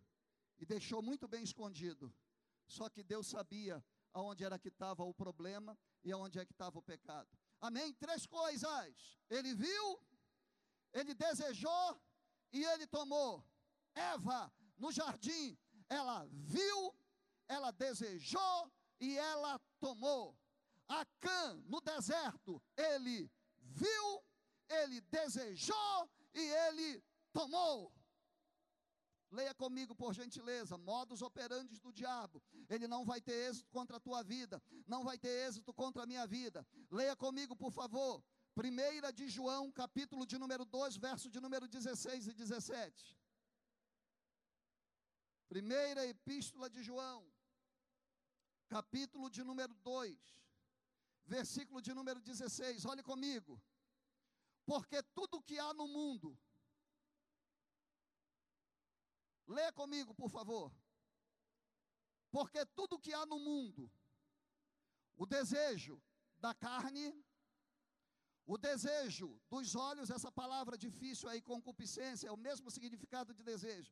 e 0.58 0.66
deixou 0.66 1.04
muito 1.04 1.28
bem 1.28 1.44
escondido. 1.44 2.12
Só 2.68 2.90
que 2.90 3.04
Deus 3.04 3.28
sabia 3.28 3.84
aonde 4.12 4.44
era 4.44 4.58
que 4.58 4.70
estava 4.70 5.04
o 5.04 5.14
problema 5.14 5.78
e 6.04 6.12
aonde 6.12 6.40
é 6.40 6.46
que 6.46 6.52
estava 6.52 6.80
o 6.80 6.82
pecado. 6.82 7.30
Amém? 7.62 7.94
Três 7.94 8.26
coisas. 8.26 9.20
Ele 9.30 9.54
viu, 9.54 10.00
ele 10.96 11.14
desejou 11.14 12.02
e 12.54 12.64
ele 12.64 12.88
tomou. 12.88 13.46
Eva, 13.94 14.52
no 14.78 14.92
jardim, 14.92 15.58
ela 15.90 16.26
viu, 16.32 16.96
ela 17.48 17.72
desejou 17.72 18.72
e 19.00 19.18
ela 19.18 19.60
tomou. 19.80 20.38
Acã, 20.88 21.56
no 21.66 21.82
deserto, 21.82 22.62
ele 22.78 23.30
viu, 23.58 24.24
ele 24.70 25.02
desejou 25.02 26.10
e 26.34 26.40
ele 26.40 27.04
tomou. 27.34 27.94
Leia 29.32 29.54
comigo, 29.54 29.94
por 29.94 30.14
gentileza, 30.14 30.78
modus 30.78 31.22
operandi 31.22 31.78
do 31.80 31.92
diabo. 31.92 32.42
Ele 32.70 32.88
não 32.88 33.04
vai 33.04 33.20
ter 33.20 33.50
êxito 33.50 33.70
contra 33.70 33.98
a 33.98 34.00
tua 34.00 34.24
vida, 34.24 34.64
não 34.88 35.04
vai 35.04 35.18
ter 35.18 35.48
êxito 35.48 35.74
contra 35.74 36.04
a 36.04 36.06
minha 36.06 36.26
vida. 36.26 36.66
Leia 36.90 37.18
comigo, 37.18 37.54
por 37.54 37.72
favor. 37.72 38.24
Primeira 38.62 39.12
de 39.12 39.28
João, 39.28 39.72
capítulo 39.72 40.26
de 40.26 40.38
número 40.38 40.66
2, 40.66 40.98
verso 40.98 41.30
de 41.30 41.40
número 41.46 41.68
16 41.68 42.28
e 42.28 42.34
17. 42.34 43.18
Primeira 45.50 46.06
epístola 46.08 46.70
de 46.70 46.82
João, 46.82 47.22
capítulo 48.70 49.30
de 49.30 49.44
número 49.44 49.74
2, 49.76 50.18
versículo 51.26 51.82
de 51.82 51.94
número 51.94 52.20
16. 52.22 52.86
Olhe 52.86 53.04
comigo. 53.04 53.62
Porque 54.66 55.04
tudo 55.04 55.44
que 55.44 55.60
há 55.60 55.74
no 55.74 55.88
mundo, 55.88 56.38
Lê 59.48 59.72
comigo, 59.72 60.14
por 60.14 60.30
favor. 60.30 60.72
Porque 62.32 62.66
tudo 62.66 63.00
que 63.00 63.14
há 63.14 63.26
no 63.26 63.40
mundo, 63.40 63.92
o 65.16 65.26
desejo 65.26 66.02
da 66.40 66.54
carne, 66.54 67.25
o 68.46 68.58
desejo 68.58 69.40
dos 69.50 69.76
olhos, 69.76 70.10
essa 70.10 70.32
palavra 70.32 70.78
difícil 70.78 71.28
aí, 71.30 71.42
concupiscência, 71.42 72.28
é 72.28 72.32
o 72.32 72.38
mesmo 72.38 72.70
significado 72.70 73.34
de 73.34 73.44
desejo. 73.44 73.92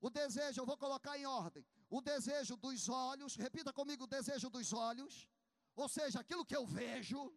O 0.00 0.10
desejo, 0.10 0.60
eu 0.60 0.66
vou 0.66 0.76
colocar 0.76 1.18
em 1.18 1.26
ordem. 1.26 1.64
O 1.88 2.00
desejo 2.00 2.56
dos 2.56 2.88
olhos, 2.88 3.36
repita 3.36 3.72
comigo: 3.72 4.04
o 4.04 4.12
desejo 4.18 4.50
dos 4.50 4.72
olhos, 4.72 5.28
ou 5.74 5.88
seja, 5.88 6.20
aquilo 6.20 6.44
que 6.44 6.56
eu 6.56 6.66
vejo, 6.66 7.32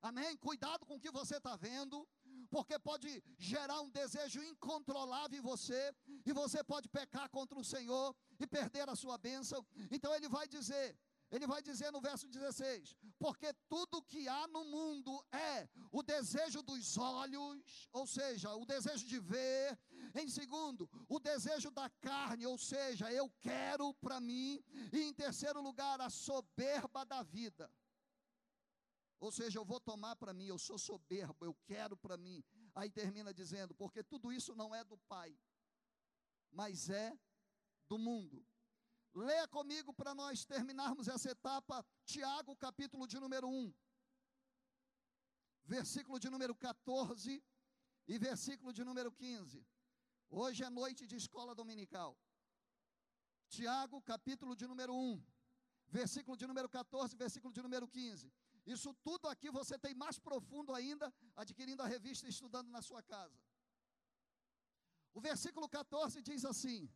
amém? 0.00 0.36
Cuidado 0.36 0.84
com 0.84 0.96
o 0.96 1.00
que 1.00 1.10
você 1.10 1.36
está 1.36 1.54
vendo 1.56 2.06
porque 2.52 2.78
pode 2.78 3.10
gerar 3.38 3.80
um 3.80 3.88
desejo 3.88 4.42
incontrolável 4.42 5.38
em 5.38 5.40
você, 5.40 5.94
e 6.26 6.32
você 6.34 6.62
pode 6.62 6.86
pecar 6.86 7.28
contra 7.30 7.58
o 7.58 7.64
Senhor 7.64 8.14
e 8.38 8.46
perder 8.46 8.88
a 8.90 8.94
sua 8.94 9.16
bênção. 9.16 9.64
Então 9.90 10.14
ele 10.14 10.28
vai 10.28 10.46
dizer, 10.46 10.94
ele 11.32 11.46
vai 11.46 11.62
dizer 11.62 11.90
no 11.90 12.00
verso 12.00 12.28
16: 12.28 12.94
Porque 13.18 13.54
tudo 13.66 14.02
que 14.02 14.28
há 14.28 14.46
no 14.48 14.64
mundo 14.66 15.24
é 15.32 15.66
o 15.90 16.02
desejo 16.02 16.62
dos 16.62 16.98
olhos, 16.98 17.88
ou 17.90 18.06
seja, 18.06 18.54
o 18.54 18.66
desejo 18.66 19.06
de 19.06 19.18
ver. 19.18 19.78
Em 20.14 20.28
segundo, 20.28 20.90
o 21.08 21.18
desejo 21.18 21.70
da 21.70 21.88
carne, 21.88 22.44
ou 22.44 22.58
seja, 22.58 23.10
eu 23.10 23.30
quero 23.40 23.94
para 23.94 24.20
mim. 24.20 24.62
E 24.92 25.04
em 25.04 25.14
terceiro 25.14 25.62
lugar, 25.62 26.02
a 26.02 26.10
soberba 26.10 27.02
da 27.06 27.22
vida. 27.22 27.72
Ou 29.18 29.32
seja, 29.32 29.58
eu 29.58 29.64
vou 29.64 29.80
tomar 29.80 30.16
para 30.16 30.34
mim, 30.34 30.48
eu 30.48 30.58
sou 30.58 30.76
soberbo, 30.76 31.46
eu 31.46 31.54
quero 31.64 31.96
para 31.96 32.18
mim. 32.18 32.44
Aí 32.74 32.90
termina 32.90 33.32
dizendo, 33.32 33.74
porque 33.74 34.02
tudo 34.02 34.30
isso 34.30 34.54
não 34.54 34.74
é 34.74 34.84
do 34.84 34.98
Pai, 34.98 35.34
mas 36.50 36.90
é 36.90 37.16
do 37.88 37.96
mundo. 37.96 38.44
Leia 39.14 39.46
comigo 39.46 39.92
para 39.92 40.14
nós 40.14 40.44
terminarmos 40.46 41.06
essa 41.06 41.30
etapa, 41.30 41.84
Tiago, 42.04 42.56
capítulo 42.56 43.06
de 43.06 43.20
número 43.20 43.46
1, 43.46 43.74
versículo 45.64 46.18
de 46.18 46.30
número 46.30 46.54
14 46.54 47.44
e 48.08 48.18
versículo 48.18 48.72
de 48.72 48.82
número 48.82 49.12
15. 49.12 49.66
Hoje 50.30 50.64
é 50.64 50.70
noite 50.70 51.06
de 51.06 51.16
escola 51.16 51.54
dominical. 51.54 52.18
Tiago, 53.50 54.00
capítulo 54.00 54.56
de 54.56 54.66
número 54.66 54.94
1, 54.94 55.22
versículo 55.88 56.34
de 56.34 56.46
número 56.46 56.68
14, 56.70 57.14
versículo 57.14 57.52
de 57.52 57.60
número 57.60 57.86
15. 57.86 58.32
Isso 58.64 58.94
tudo 58.94 59.28
aqui 59.28 59.50
você 59.50 59.78
tem 59.78 59.94
mais 59.94 60.18
profundo 60.18 60.74
ainda, 60.74 61.12
adquirindo 61.36 61.82
a 61.82 61.86
revista 61.86 62.26
e 62.26 62.30
estudando 62.30 62.70
na 62.70 62.80
sua 62.80 63.02
casa. 63.02 63.38
O 65.12 65.20
versículo 65.20 65.68
14 65.68 66.22
diz 66.22 66.46
assim: 66.46 66.90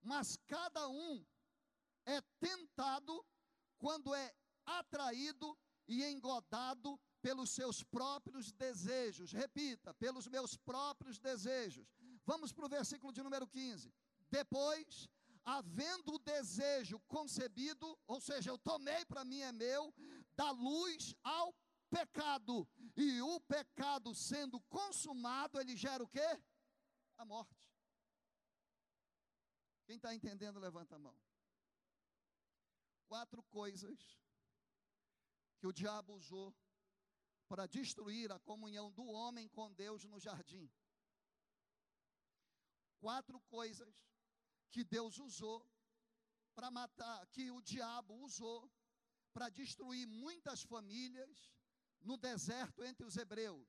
Mas 0.00 0.38
cada 0.46 0.88
um 0.88 1.22
é 2.06 2.20
tentado 2.40 3.24
quando 3.78 4.14
é 4.14 4.34
atraído 4.64 5.58
e 5.88 6.04
engodado 6.04 7.00
pelos 7.20 7.50
seus 7.50 7.82
próprios 7.82 8.52
desejos. 8.52 9.32
Repita, 9.32 9.94
pelos 9.94 10.26
meus 10.26 10.56
próprios 10.56 11.18
desejos. 11.18 11.86
Vamos 12.24 12.52
para 12.52 12.66
o 12.66 12.68
versículo 12.68 13.12
de 13.12 13.22
número 13.22 13.46
15. 13.46 13.92
Depois, 14.30 15.08
havendo 15.44 16.14
o 16.14 16.18
desejo 16.18 17.00
concebido, 17.08 17.98
ou 18.06 18.20
seja, 18.20 18.50
eu 18.50 18.58
tomei 18.58 19.04
para 19.04 19.24
mim 19.24 19.40
é 19.40 19.52
meu, 19.52 19.92
dá 20.36 20.50
luz 20.50 21.14
ao 21.22 21.54
pecado. 21.90 22.68
E 22.96 23.20
o 23.20 23.40
pecado 23.40 24.14
sendo 24.14 24.60
consumado, 24.62 25.60
ele 25.60 25.76
gera 25.76 26.02
o 26.02 26.08
quê? 26.08 26.40
A 27.18 27.24
morte. 27.24 27.70
Quem 29.84 29.96
está 29.96 30.14
entendendo, 30.14 30.58
levanta 30.58 30.96
a 30.96 30.98
mão. 30.98 31.16
Quatro 33.12 33.42
coisas 33.42 33.98
que 35.58 35.66
o 35.66 35.72
diabo 35.80 36.14
usou 36.14 36.48
para 37.46 37.66
destruir 37.66 38.32
a 38.32 38.38
comunhão 38.38 38.90
do 38.90 39.04
homem 39.04 39.46
com 39.48 39.70
Deus 39.74 40.04
no 40.04 40.18
jardim. 40.18 40.66
Quatro 42.98 43.38
coisas 43.56 43.94
que 44.70 44.82
Deus 44.82 45.18
usou 45.18 45.58
para 46.54 46.70
matar, 46.70 47.26
que 47.26 47.50
o 47.50 47.60
diabo 47.60 48.14
usou 48.14 48.72
para 49.34 49.50
destruir 49.50 50.06
muitas 50.06 50.62
famílias 50.62 51.52
no 52.00 52.16
deserto 52.16 52.82
entre 52.82 53.04
os 53.04 53.18
hebreus. 53.18 53.68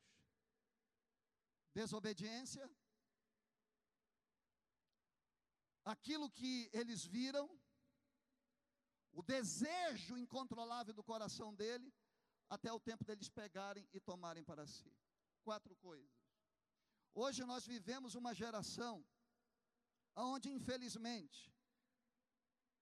Desobediência, 1.73 2.65
aquilo 5.83 6.31
que 6.31 6.69
eles 6.71 7.03
viram, 7.03 7.45
o 9.13 9.21
desejo 9.21 10.17
incontrolável 10.17 10.93
do 10.93 11.03
coração 11.03 11.53
dele, 11.53 11.93
até 12.49 12.71
o 12.71 12.79
tempo 12.79 13.05
deles 13.05 13.29
pegarem 13.29 13.87
e 13.93 13.99
tomarem 13.99 14.43
para 14.43 14.65
si. 14.65 14.91
Quatro 15.43 15.75
coisas. 15.75 16.11
Hoje 17.13 17.43
nós 17.45 17.65
vivemos 17.65 18.15
uma 18.15 18.33
geração 18.33 19.05
onde, 20.15 20.49
infelizmente, 20.49 21.51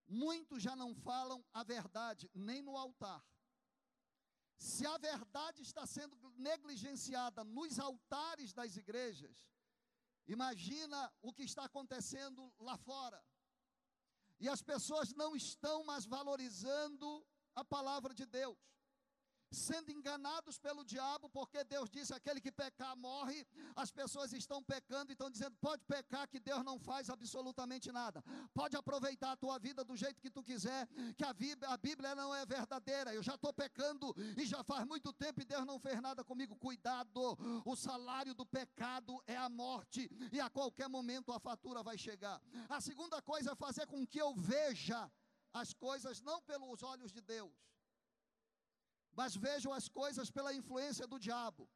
muitos 0.07 0.63
já 0.63 0.75
não 0.75 0.93
falam 0.95 1.43
a 1.53 1.63
verdade 1.63 2.29
nem 2.33 2.61
no 2.61 2.77
altar. 2.77 3.23
Se 4.57 4.85
a 4.85 4.97
verdade 4.97 5.61
está 5.61 5.85
sendo 5.85 6.15
negligenciada 6.37 7.43
nos 7.43 7.79
altares 7.79 8.53
das 8.53 8.77
igrejas, 8.77 9.49
imagina 10.27 11.11
o 11.21 11.33
que 11.33 11.43
está 11.43 11.65
acontecendo 11.65 12.53
lá 12.59 12.77
fora. 12.77 13.21
E 14.41 14.49
as 14.49 14.61
pessoas 14.61 15.13
não 15.13 15.35
estão 15.35 15.83
mais 15.83 16.03
valorizando 16.03 17.23
a 17.55 17.63
palavra 17.63 18.11
de 18.11 18.25
Deus 18.25 18.57
sendo 19.51 19.91
enganados 19.91 20.57
pelo 20.57 20.83
diabo, 20.83 21.29
porque 21.29 21.63
Deus 21.63 21.89
disse: 21.89 22.13
aquele 22.13 22.39
que 22.39 22.51
pecar 22.51 22.95
morre. 22.95 23.45
As 23.75 23.91
pessoas 23.91 24.31
estão 24.33 24.63
pecando 24.63 25.11
e 25.11 25.13
estão 25.13 25.29
dizendo: 25.29 25.55
pode 25.59 25.83
pecar, 25.85 26.27
que 26.27 26.39
Deus 26.39 26.63
não 26.63 26.79
faz 26.79 27.09
absolutamente 27.09 27.91
nada. 27.91 28.23
Pode 28.53 28.75
aproveitar 28.75 29.31
a 29.33 29.37
tua 29.37 29.59
vida 29.59 29.83
do 29.83 29.95
jeito 29.95 30.21
que 30.21 30.29
tu 30.29 30.41
quiser, 30.41 30.87
que 31.17 31.25
a 31.25 31.33
Bíblia, 31.33 31.69
a 31.69 31.77
Bíblia 31.77 32.15
não 32.15 32.33
é 32.33 32.45
verdadeira. 32.45 33.13
Eu 33.13 33.21
já 33.21 33.35
estou 33.35 33.53
pecando 33.53 34.15
e 34.37 34.45
já 34.45 34.63
faz 34.63 34.85
muito 34.87 35.11
tempo 35.13 35.41
e 35.41 35.45
Deus 35.45 35.65
não 35.65 35.79
fez 35.79 36.01
nada 36.01 36.23
comigo. 36.23 36.55
Cuidado, 36.55 37.37
o 37.65 37.75
salário 37.75 38.33
do 38.33 38.45
pecado 38.45 39.21
é 39.27 39.35
a 39.35 39.49
morte 39.49 40.09
e 40.31 40.39
a 40.39 40.49
qualquer 40.49 40.87
momento 40.87 41.31
a 41.31 41.39
fatura 41.39 41.83
vai 41.83 41.97
chegar. 41.97 42.41
A 42.69 42.79
segunda 42.79 43.21
coisa 43.21 43.51
é 43.51 43.55
fazer 43.55 43.85
com 43.87 44.05
que 44.07 44.19
eu 44.19 44.33
veja 44.33 45.11
as 45.53 45.73
coisas 45.73 46.21
não 46.21 46.41
pelos 46.41 46.81
olhos 46.81 47.11
de 47.11 47.21
Deus 47.21 47.51
mas 49.13 49.35
vejam 49.35 49.73
as 49.73 49.87
coisas 49.87 50.29
pela 50.31 50.53
influência 50.53 51.07
do 51.07 51.19
diabo. 51.19 51.69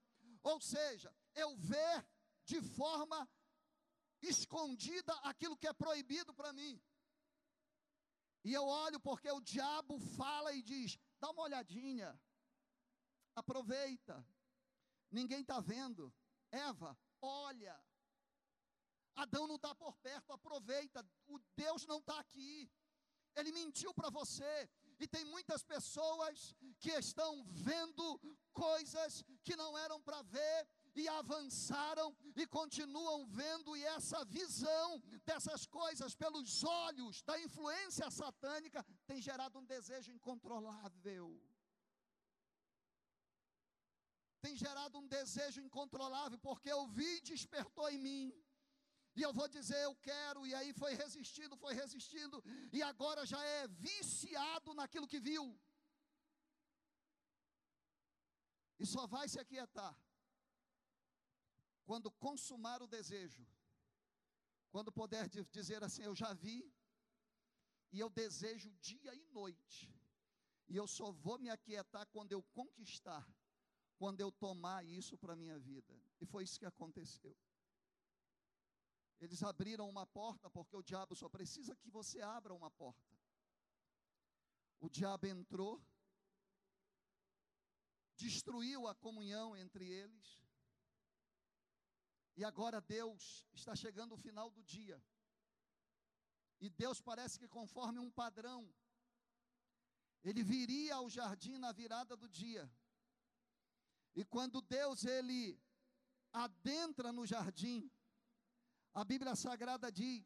Ou 0.43 0.59
seja, 0.61 1.13
eu 1.33 1.55
ver 1.57 2.07
de 2.45 2.61
forma 2.61 3.27
escondida 4.21 5.13
aquilo 5.23 5.57
que 5.57 5.67
é 5.67 5.73
proibido 5.73 6.33
para 6.33 6.53
mim. 6.53 6.81
E 8.43 8.53
eu 8.53 8.65
olho 8.65 8.99
porque 8.99 9.29
o 9.31 9.41
diabo 9.41 9.99
fala 10.15 10.53
e 10.53 10.61
diz: 10.61 10.97
dá 11.19 11.31
uma 11.31 11.43
olhadinha, 11.43 12.19
aproveita, 13.35 14.25
ninguém 15.11 15.41
está 15.41 15.59
vendo. 15.59 16.13
Eva, 16.51 16.97
olha. 17.21 17.77
Adão 19.15 19.47
não 19.47 19.55
está 19.55 19.73
por 19.73 19.95
perto, 19.97 20.33
aproveita. 20.33 21.05
O 21.25 21.39
Deus 21.55 21.85
não 21.87 21.99
está 21.99 22.19
aqui. 22.19 22.69
Ele 23.35 23.51
mentiu 23.51 23.93
para 23.93 24.09
você. 24.09 24.69
E 24.99 25.07
tem 25.07 25.25
muitas 25.25 25.61
pessoas 25.63 26.55
que 26.79 26.91
estão 26.91 27.43
vendo 27.49 28.19
coisas 28.53 29.23
que 29.43 29.55
não 29.55 29.77
eram 29.77 30.01
para 30.01 30.21
ver 30.21 30.67
e 30.95 31.07
avançaram 31.09 32.15
e 32.35 32.47
continuam 32.47 33.25
vendo, 33.27 33.75
e 33.75 33.83
essa 33.83 34.23
visão 34.25 35.01
dessas 35.25 35.65
coisas 35.65 36.15
pelos 36.15 36.63
olhos 36.63 37.21
da 37.23 37.39
influência 37.39 38.09
satânica 38.09 38.85
tem 39.05 39.21
gerado 39.21 39.59
um 39.59 39.65
desejo 39.65 40.11
incontrolável. 40.11 41.37
Tem 44.41 44.55
gerado 44.55 44.99
um 44.99 45.07
desejo 45.07 45.59
incontrolável, 45.59 46.37
porque 46.39 46.71
eu 46.71 46.87
vi 46.87 47.17
e 47.17 47.21
despertou 47.21 47.89
em 47.89 47.97
mim. 47.97 48.44
E 49.15 49.21
eu 49.21 49.31
vou 49.31 49.47
dizer, 49.47 49.81
eu 49.83 49.95
quero, 49.95 50.45
e 50.45 50.53
aí 50.53 50.73
foi 50.73 50.93
resistindo, 50.93 51.55
foi 51.55 51.73
resistindo, 51.73 52.43
e 52.71 52.81
agora 52.83 53.25
já 53.25 53.41
é 53.43 53.67
viciado 53.67 54.73
naquilo 54.73 55.07
que 55.07 55.19
viu. 55.19 55.57
E 58.77 58.85
só 58.85 59.07
vai 59.07 59.27
se 59.29 59.39
aquietar 59.39 59.95
quando 61.85 62.11
consumar 62.11 62.81
o 62.81 62.87
desejo, 62.87 63.45
quando 64.69 64.91
puder 64.91 65.29
dizer 65.29 65.81
assim: 65.83 66.03
Eu 66.03 66.15
já 66.15 66.33
vi, 66.33 66.69
e 67.91 67.99
eu 67.99 68.09
desejo 68.09 68.69
dia 68.81 69.15
e 69.15 69.23
noite, 69.27 69.89
e 70.67 70.75
eu 70.75 70.87
só 70.87 71.11
vou 71.11 71.37
me 71.39 71.49
aquietar 71.49 72.05
quando 72.07 72.33
eu 72.33 72.43
conquistar, 72.59 73.25
quando 73.97 74.19
eu 74.19 74.31
tomar 74.31 74.83
isso 74.83 75.17
para 75.17 75.33
a 75.33 75.37
minha 75.37 75.57
vida. 75.57 75.95
E 76.19 76.25
foi 76.25 76.43
isso 76.43 76.59
que 76.59 76.65
aconteceu. 76.65 77.33
Eles 79.19 79.41
abriram 79.43 79.89
uma 79.89 80.05
porta, 80.05 80.49
porque 80.49 80.75
o 80.75 80.83
diabo 80.83 81.15
só 81.15 81.29
precisa 81.29 81.75
que 81.75 81.89
você 81.89 82.21
abra 82.21 82.53
uma 82.53 82.69
porta. 82.69 83.17
O 84.79 84.89
diabo 84.89 85.25
entrou, 85.25 85.81
destruiu 88.15 88.87
a 88.87 88.95
comunhão 88.95 89.55
entre 89.55 89.87
eles, 89.87 90.45
e 92.37 92.43
agora 92.43 92.81
Deus 92.81 93.45
está 93.53 93.75
chegando 93.75 94.13
o 94.13 94.17
final 94.17 94.49
do 94.49 94.61
dia. 94.63 95.01
E 96.59 96.69
Deus 96.69 97.01
parece 97.01 97.39
que 97.39 97.47
conforme 97.47 97.99
um 97.99 98.11
padrão, 98.11 98.73
ele 100.23 100.43
viria 100.43 100.95
ao 100.95 101.09
jardim 101.09 101.57
na 101.57 101.71
virada 101.71 102.17
do 102.17 102.27
dia. 102.27 102.69
E 104.15 104.25
quando 104.25 104.61
Deus 104.61 105.05
ele 105.05 105.59
adentra 106.33 107.11
no 107.11 107.25
jardim, 107.25 107.89
a 108.99 109.03
Bíblia 109.03 109.35
Sagrada 109.35 109.91
diz 109.91 110.25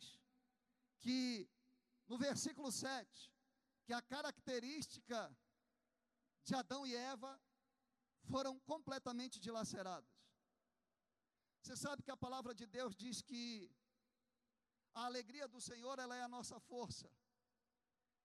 que, 1.04 1.50
no 2.08 2.18
versículo 2.18 2.72
7, 2.72 3.34
que 3.84 3.94
a 4.00 4.02
característica 4.14 5.20
de 6.44 6.54
Adão 6.54 6.86
e 6.86 6.96
Eva 6.96 7.32
foram 8.32 8.54
completamente 8.72 9.40
dilaceradas. 9.40 10.14
Você 11.62 11.76
sabe 11.76 12.04
que 12.04 12.12
a 12.12 12.24
palavra 12.26 12.54
de 12.54 12.68
Deus 12.78 12.96
diz 12.96 13.24
que 13.30 13.44
a 14.94 15.06
alegria 15.06 15.48
do 15.48 15.60
Senhor 15.70 15.98
ela 15.98 16.16
é 16.16 16.22
a 16.22 16.34
nossa 16.38 16.60
força. 16.60 17.10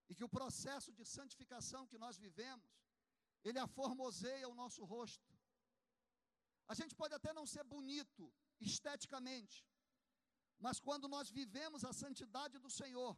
E 0.09 0.13
que 0.13 0.23
o 0.23 0.33
processo 0.37 0.91
de 0.93 1.03
santificação 1.17 1.87
que 1.91 1.97
nós 1.97 2.17
vivemos, 2.25 2.71
ele 3.43 3.57
aformoseia 3.57 4.47
o 4.47 4.57
nosso 4.61 4.83
rosto. 4.85 5.33
A 6.67 6.75
gente 6.79 6.93
pode 6.93 7.15
até 7.15 7.33
não 7.33 7.47
ser 7.47 7.63
bonito 7.63 8.31
esteticamente, 8.59 9.65
mas 10.59 10.79
quando 10.79 11.07
nós 11.07 11.29
vivemos 11.29 11.83
a 11.83 11.93
santidade 11.93 12.57
do 12.59 12.69
Senhor, 12.69 13.17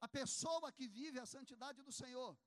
a 0.00 0.08
pessoa 0.08 0.72
que 0.72 0.86
vive 0.88 1.18
a 1.20 1.26
santidade 1.26 1.82
do 1.82 1.92
Senhor, 1.92 2.38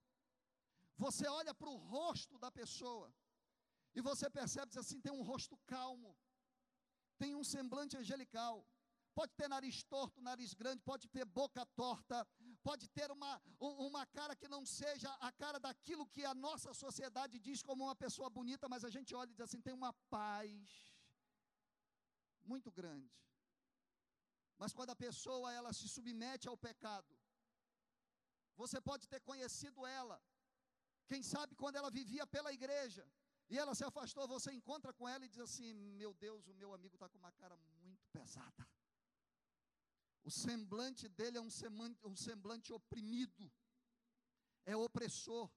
você 0.97 1.27
olha 1.27 1.53
para 1.53 1.69
o 1.69 1.75
rosto 1.75 2.38
da 2.38 2.51
pessoa 2.51 3.13
e 3.95 4.01
você 4.01 4.29
percebe 4.29 4.77
assim: 4.79 4.99
tem 4.99 5.12
um 5.12 5.21
rosto 5.21 5.58
calmo, 5.65 6.17
tem 7.17 7.36
um 7.36 7.43
semblante 7.43 7.97
angelical, 7.97 8.65
pode 9.13 9.34
ter 9.39 9.47
nariz 9.47 9.84
torto, 9.84 10.21
nariz 10.21 10.53
grande, 10.53 10.82
pode 10.82 11.08
ter 11.08 11.25
boca 11.25 11.65
torta, 11.82 12.27
pode 12.63 12.88
ter 12.89 13.12
uma, 13.12 13.41
uma 13.60 14.06
cara 14.08 14.36
que 14.36 14.47
não 14.47 14.65
seja 14.65 15.12
a 15.19 15.32
cara 15.32 15.60
daquilo 15.60 16.08
que 16.08 16.25
a 16.25 16.34
nossa 16.34 16.73
sociedade 16.73 17.39
diz 17.39 17.62
como 17.62 17.84
uma 17.84 17.95
pessoa 17.95 18.29
bonita, 18.29 18.67
mas 18.67 18.84
a 18.84 18.89
gente 18.89 19.13
olha 19.13 19.29
e 19.29 19.34
diz 19.34 19.41
assim: 19.41 19.62
tem 19.62 19.73
uma 19.73 19.93
paz 20.10 20.93
muito 22.43 22.71
grande. 22.71 23.12
Mas 24.58 24.74
quando 24.74 24.92
a 24.92 24.96
pessoa 24.96 25.52
ela 25.52 25.72
se 25.74 25.88
submete 25.96 26.48
ao 26.48 26.58
pecado, 26.58 27.13
você 28.56 28.80
pode 28.80 29.08
ter 29.08 29.20
conhecido 29.22 29.86
ela, 29.86 30.22
quem 31.08 31.22
sabe 31.24 31.56
quando 31.56 31.76
ela 31.76 31.89
vivia 31.89 32.26
pela 32.26 32.54
igreja, 32.54 33.06
e 33.50 33.58
ela 33.58 33.76
se 33.76 33.84
afastou, 33.84 34.28
você 34.28 34.52
encontra 34.52 34.94
com 34.94 35.08
ela 35.08 35.26
e 35.26 35.30
diz 35.30 35.39
assim: 35.39 35.74
Meu 35.74 36.13
Deus, 36.13 36.48
o 36.48 36.54
meu 36.54 36.74
amigo 36.74 36.96
está 36.96 37.10
com 37.10 37.18
uma 37.18 37.32
cara 37.34 37.56
muito 37.84 38.08
pesada. 38.10 38.68
O 40.24 40.32
semblante 40.32 41.10
dele 41.10 41.38
é 41.38 41.42
um 41.42 41.50
semblante, 41.50 42.00
um 42.06 42.16
semblante 42.16 42.72
oprimido, 42.72 43.52
é 44.66 44.76
opressor. 44.76 45.52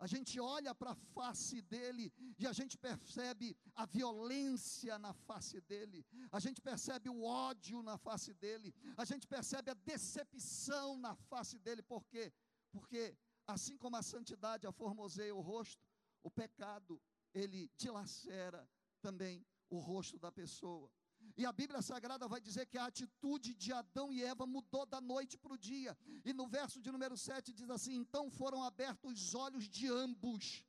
A 0.00 0.06
gente 0.06 0.40
olha 0.40 0.74
para 0.74 0.92
a 0.92 0.94
face 0.94 1.60
dele 1.60 2.10
e 2.38 2.46
a 2.46 2.52
gente 2.52 2.78
percebe 2.78 3.54
a 3.76 3.84
violência 3.84 4.98
na 4.98 5.12
face 5.12 5.60
dele, 5.60 6.06
a 6.32 6.40
gente 6.40 6.58
percebe 6.62 7.10
o 7.10 7.22
ódio 7.22 7.82
na 7.82 7.98
face 7.98 8.32
dele, 8.32 8.74
a 8.96 9.04
gente 9.04 9.26
percebe 9.26 9.70
a 9.70 9.74
decepção 9.74 10.96
na 10.96 11.14
face 11.14 11.58
dele, 11.58 11.82
por 11.82 12.06
quê? 12.06 12.32
Porque 12.72 13.14
assim 13.46 13.76
como 13.76 13.94
a 13.94 14.02
santidade 14.02 14.66
aformoseia 14.66 15.34
o 15.34 15.42
rosto, 15.42 15.84
o 16.22 16.30
pecado, 16.30 16.98
ele 17.34 17.70
dilacera 17.76 18.66
também 19.02 19.46
o 19.68 19.78
rosto 19.78 20.18
da 20.18 20.32
pessoa. 20.32 20.90
E 21.36 21.46
a 21.46 21.52
Bíblia 21.52 21.80
Sagrada 21.80 22.28
vai 22.28 22.40
dizer 22.40 22.66
que 22.66 22.78
a 22.78 22.86
atitude 22.86 23.54
de 23.54 23.72
Adão 23.72 24.12
e 24.12 24.22
Eva 24.22 24.46
mudou 24.46 24.84
da 24.84 25.00
noite 25.00 25.38
para 25.38 25.52
o 25.52 25.58
dia. 25.58 25.96
E 26.24 26.32
no 26.32 26.46
verso 26.46 26.80
de 26.80 26.90
número 26.90 27.16
7 27.16 27.52
diz 27.52 27.70
assim: 27.70 27.94
Então 27.94 28.30
foram 28.30 28.62
abertos 28.62 29.12
os 29.12 29.34
olhos 29.34 29.68
de 29.68 29.88
ambos, 29.88 30.64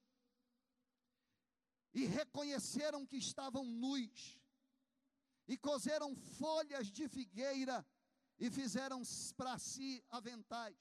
e 1.94 2.06
reconheceram 2.06 3.06
que 3.06 3.18
estavam 3.18 3.66
nus, 3.66 4.40
e 5.48 5.58
cozeram 5.58 6.16
folhas 6.16 6.88
de 6.90 7.08
figueira, 7.10 7.86
e 8.40 8.50
fizeram 8.50 9.02
para 9.36 9.58
si 9.60 10.04
aventais. 10.10 10.78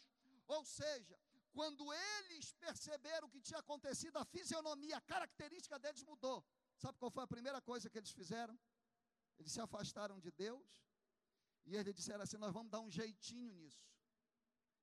Ou 0.46 0.64
seja, 0.64 1.18
quando 1.52 1.92
eles 1.92 2.52
perceberam 2.52 3.26
o 3.26 3.30
que 3.30 3.40
tinha 3.40 3.58
acontecido, 3.58 4.16
a 4.18 4.24
fisionomia, 4.24 4.96
a 4.96 5.00
característica 5.00 5.78
deles 5.78 6.02
mudou. 6.02 6.44
Sabe 6.76 6.98
qual 6.98 7.10
foi 7.10 7.24
a 7.24 7.26
primeira 7.26 7.60
coisa 7.60 7.90
que 7.90 7.98
eles 7.98 8.10
fizeram? 8.10 8.58
Eles 9.40 9.52
se 9.52 9.60
afastaram 9.60 10.20
de 10.20 10.30
Deus 10.30 10.68
e 11.64 11.74
eles 11.74 11.94
disseram 11.94 12.22
assim: 12.22 12.36
Nós 12.36 12.52
vamos 12.52 12.70
dar 12.70 12.80
um 12.80 12.90
jeitinho 12.90 13.54
nisso. 13.54 13.82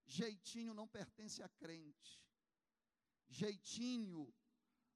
Jeitinho 0.06 0.74
não 0.74 0.88
pertence 0.88 1.44
a 1.44 1.50
crente. 1.50 2.26
Jeitinho 3.28 4.34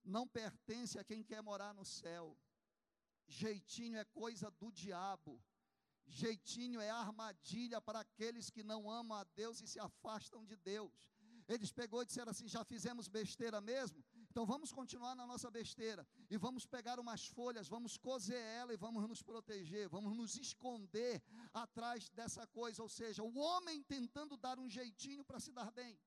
não 0.03 0.27
pertence 0.27 0.97
a 0.97 1.03
quem 1.03 1.23
quer 1.23 1.41
morar 1.43 1.73
no 1.73 1.85
céu. 1.85 2.35
Jeitinho 3.27 3.97
é 3.97 4.05
coisa 4.05 4.49
do 4.51 4.71
diabo. 4.71 5.39
Jeitinho 6.07 6.81
é 6.81 6.89
armadilha 6.89 7.79
para 7.79 7.99
aqueles 7.99 8.49
que 8.49 8.63
não 8.63 8.89
amam 8.89 9.17
a 9.17 9.23
Deus 9.23 9.61
e 9.61 9.67
se 9.67 9.79
afastam 9.79 10.43
de 10.43 10.55
Deus. 10.55 11.13
Eles 11.47 11.71
pegou 11.71 12.01
e 12.01 12.05
disseram 12.05 12.31
assim: 12.31 12.47
já 12.47 12.63
fizemos 12.63 13.07
besteira 13.07 13.61
mesmo, 13.61 14.03
então 14.31 14.45
vamos 14.45 14.71
continuar 14.71 15.13
na 15.13 15.27
nossa 15.27 15.51
besteira 15.51 16.07
e 16.29 16.37
vamos 16.37 16.65
pegar 16.65 16.97
umas 17.01 17.27
folhas, 17.27 17.67
vamos 17.67 17.97
cozer 17.97 18.39
ela 18.39 18.73
e 18.73 18.77
vamos 18.77 19.05
nos 19.05 19.21
proteger, 19.21 19.89
vamos 19.89 20.15
nos 20.15 20.37
esconder 20.37 21.21
atrás 21.53 22.07
dessa 22.11 22.47
coisa, 22.47 22.81
ou 22.81 22.87
seja, 22.87 23.21
o 23.21 23.37
homem 23.37 23.83
tentando 23.83 24.37
dar 24.37 24.57
um 24.57 24.69
jeitinho 24.69 25.25
para 25.25 25.41
se 25.41 25.51
dar 25.51 25.69
bem. 25.69 25.99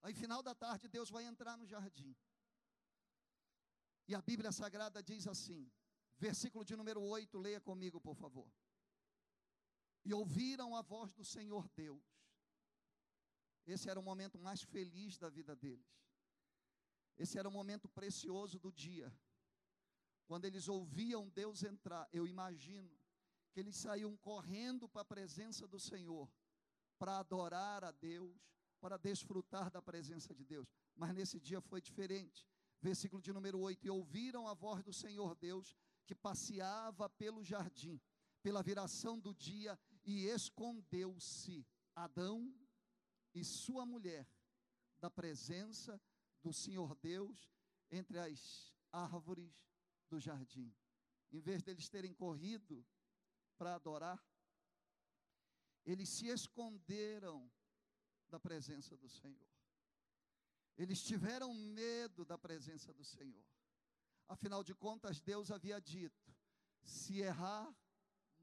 Aí, 0.00 0.14
final 0.14 0.42
da 0.42 0.54
tarde, 0.54 0.88
Deus 0.88 1.10
vai 1.10 1.24
entrar 1.24 1.58
no 1.58 1.66
jardim. 1.66 2.16
E 4.06 4.14
a 4.14 4.22
Bíblia 4.22 4.50
Sagrada 4.50 5.02
diz 5.02 5.26
assim, 5.26 5.70
versículo 6.16 6.64
de 6.64 6.74
número 6.76 7.02
8, 7.02 7.38
leia 7.38 7.60
comigo, 7.60 8.00
por 8.00 8.14
favor. 8.14 8.50
E 10.02 10.14
ouviram 10.14 10.74
a 10.74 10.80
voz 10.80 11.12
do 11.12 11.26
Senhor 11.26 11.68
Deus 11.76 12.17
esse 13.72 13.88
era 13.88 14.00
o 14.00 14.02
momento 14.02 14.38
mais 14.38 14.62
feliz 14.62 15.18
da 15.18 15.28
vida 15.28 15.54
deles. 15.54 15.86
Esse 17.16 17.38
era 17.38 17.48
o 17.48 17.52
momento 17.52 17.88
precioso 17.88 18.58
do 18.58 18.72
dia. 18.72 19.12
Quando 20.26 20.44
eles 20.44 20.68
ouviam 20.68 21.28
Deus 21.28 21.62
entrar, 21.62 22.08
eu 22.12 22.26
imagino 22.26 22.96
que 23.50 23.60
eles 23.60 23.76
saíam 23.76 24.16
correndo 24.18 24.88
para 24.88 25.02
a 25.02 25.04
presença 25.04 25.66
do 25.66 25.80
Senhor, 25.80 26.30
para 26.98 27.18
adorar 27.18 27.82
a 27.82 27.90
Deus, 27.90 28.36
para 28.80 28.96
desfrutar 28.96 29.70
da 29.70 29.82
presença 29.82 30.34
de 30.34 30.44
Deus. 30.44 30.68
Mas 30.94 31.14
nesse 31.14 31.40
dia 31.40 31.60
foi 31.60 31.80
diferente. 31.80 32.46
Versículo 32.80 33.20
de 33.20 33.32
número 33.32 33.58
8: 33.58 33.86
E 33.86 33.90
ouviram 33.90 34.46
a 34.46 34.54
voz 34.54 34.82
do 34.84 34.92
Senhor 34.92 35.34
Deus 35.34 35.76
que 36.06 36.14
passeava 36.14 37.08
pelo 37.10 37.44
jardim, 37.44 38.00
pela 38.42 38.62
viração 38.62 39.18
do 39.18 39.34
dia, 39.34 39.78
e 40.04 40.26
escondeu-se 40.26 41.66
Adão 41.94 42.54
e 43.34 43.44
sua 43.44 43.84
mulher 43.84 44.26
da 44.98 45.10
presença 45.10 46.00
do 46.42 46.52
Senhor 46.52 46.94
Deus 46.96 47.50
entre 47.90 48.18
as 48.18 48.74
árvores 48.92 49.68
do 50.08 50.18
jardim. 50.18 50.74
Em 51.30 51.40
vez 51.40 51.62
deles 51.62 51.88
terem 51.88 52.12
corrido 52.14 52.84
para 53.56 53.74
adorar, 53.74 54.22
eles 55.84 56.08
se 56.08 56.26
esconderam 56.28 57.50
da 58.28 58.38
presença 58.38 58.96
do 58.96 59.08
Senhor. 59.08 59.48
Eles 60.76 61.02
tiveram 61.02 61.52
medo 61.52 62.24
da 62.24 62.38
presença 62.38 62.92
do 62.92 63.04
Senhor. 63.04 63.44
Afinal 64.28 64.62
de 64.62 64.74
contas, 64.74 65.20
Deus 65.20 65.50
havia 65.50 65.80
dito: 65.80 66.34
se 66.84 67.20
errar, 67.20 67.74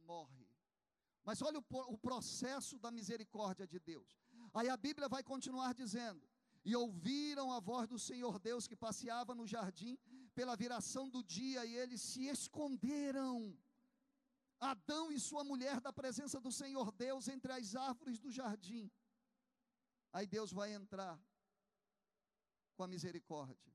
morre. 0.05 0.47
Mas 1.23 1.41
olha 1.41 1.59
o, 1.59 1.93
o 1.93 1.97
processo 1.97 2.77
da 2.77 2.91
misericórdia 2.91 3.65
de 3.65 3.79
Deus. 3.79 4.24
Aí 4.55 4.69
a 4.69 4.77
Bíblia 4.77 5.09
vai 5.09 5.21
continuar 5.21 5.73
dizendo: 5.73 6.21
E 6.63 6.73
ouviram 6.75 7.51
a 7.51 7.59
voz 7.59 7.87
do 7.89 7.99
Senhor 7.99 8.39
Deus 8.39 8.67
que 8.69 8.75
passeava 8.75 9.35
no 9.35 9.45
jardim 9.45 9.97
pela 10.33 10.55
viração 10.55 11.09
do 11.09 11.21
dia, 11.21 11.65
e 11.65 11.75
eles 11.75 12.01
se 12.01 12.27
esconderam. 12.27 13.57
Adão 14.57 15.11
e 15.11 15.19
sua 15.19 15.43
mulher 15.43 15.81
da 15.81 15.91
presença 15.91 16.39
do 16.39 16.51
Senhor 16.51 16.89
Deus 16.93 17.27
entre 17.27 17.51
as 17.51 17.75
árvores 17.75 18.17
do 18.17 18.31
jardim. 18.31 18.89
Aí 20.13 20.25
Deus 20.25 20.53
vai 20.53 20.73
entrar 20.73 21.19
com 22.75 22.83
a 22.83 22.87
misericórdia. 22.87 23.73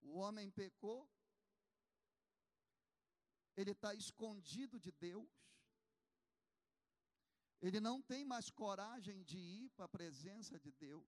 O 0.00 0.16
homem 0.16 0.50
pecou, 0.50 1.06
ele 3.54 3.72
está 3.72 3.94
escondido 3.94 4.80
de 4.80 4.90
Deus, 4.92 5.28
ele 7.60 7.80
não 7.80 8.00
tem 8.00 8.24
mais 8.24 8.50
coragem 8.50 9.22
de 9.22 9.38
ir 9.38 9.70
para 9.70 9.84
a 9.84 9.88
presença 9.88 10.58
de 10.58 10.72
Deus. 10.72 11.06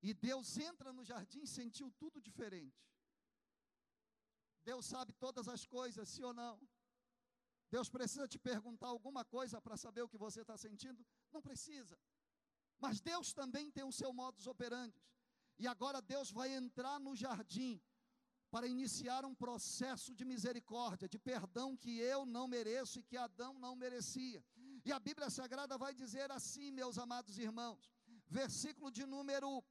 E 0.00 0.12
Deus 0.14 0.56
entra 0.58 0.92
no 0.92 1.04
jardim 1.04 1.42
e 1.42 1.46
sentiu 1.46 1.92
tudo 1.92 2.20
diferente. 2.20 2.82
Deus 4.64 4.86
sabe 4.86 5.12
todas 5.12 5.48
as 5.48 5.64
coisas, 5.66 6.08
sim 6.08 6.22
ou 6.22 6.32
não? 6.32 6.60
Deus 7.70 7.88
precisa 7.88 8.26
te 8.26 8.38
perguntar 8.38 8.88
alguma 8.88 9.24
coisa 9.24 9.60
para 9.60 9.76
saber 9.76 10.02
o 10.02 10.08
que 10.08 10.18
você 10.18 10.40
está 10.42 10.56
sentindo? 10.56 11.04
Não 11.32 11.40
precisa. 11.40 11.98
Mas 12.78 13.00
Deus 13.00 13.32
também 13.32 13.70
tem 13.70 13.84
o 13.84 13.92
seu 13.92 14.12
modus 14.12 14.46
operandi. 14.46 15.00
E 15.58 15.66
agora 15.66 16.02
Deus 16.02 16.30
vai 16.30 16.52
entrar 16.52 16.98
no 16.98 17.14
jardim 17.14 17.80
para 18.52 18.68
iniciar 18.68 19.24
um 19.24 19.34
processo 19.34 20.14
de 20.14 20.24
misericórdia, 20.32 21.08
de 21.08 21.18
perdão 21.18 21.74
que 21.74 21.92
eu 21.98 22.26
não 22.26 22.46
mereço 22.46 22.98
e 22.98 23.02
que 23.02 23.16
Adão 23.16 23.52
não 23.58 23.74
merecia. 23.74 24.44
E 24.84 24.92
a 24.92 25.00
Bíblia 25.00 25.30
Sagrada 25.30 25.78
vai 25.78 25.94
dizer 25.94 26.30
assim, 26.30 26.70
meus 26.70 26.98
amados 26.98 27.38
irmãos, 27.38 27.90
versículo 28.28 28.90
de 28.90 29.06
número 29.06 29.64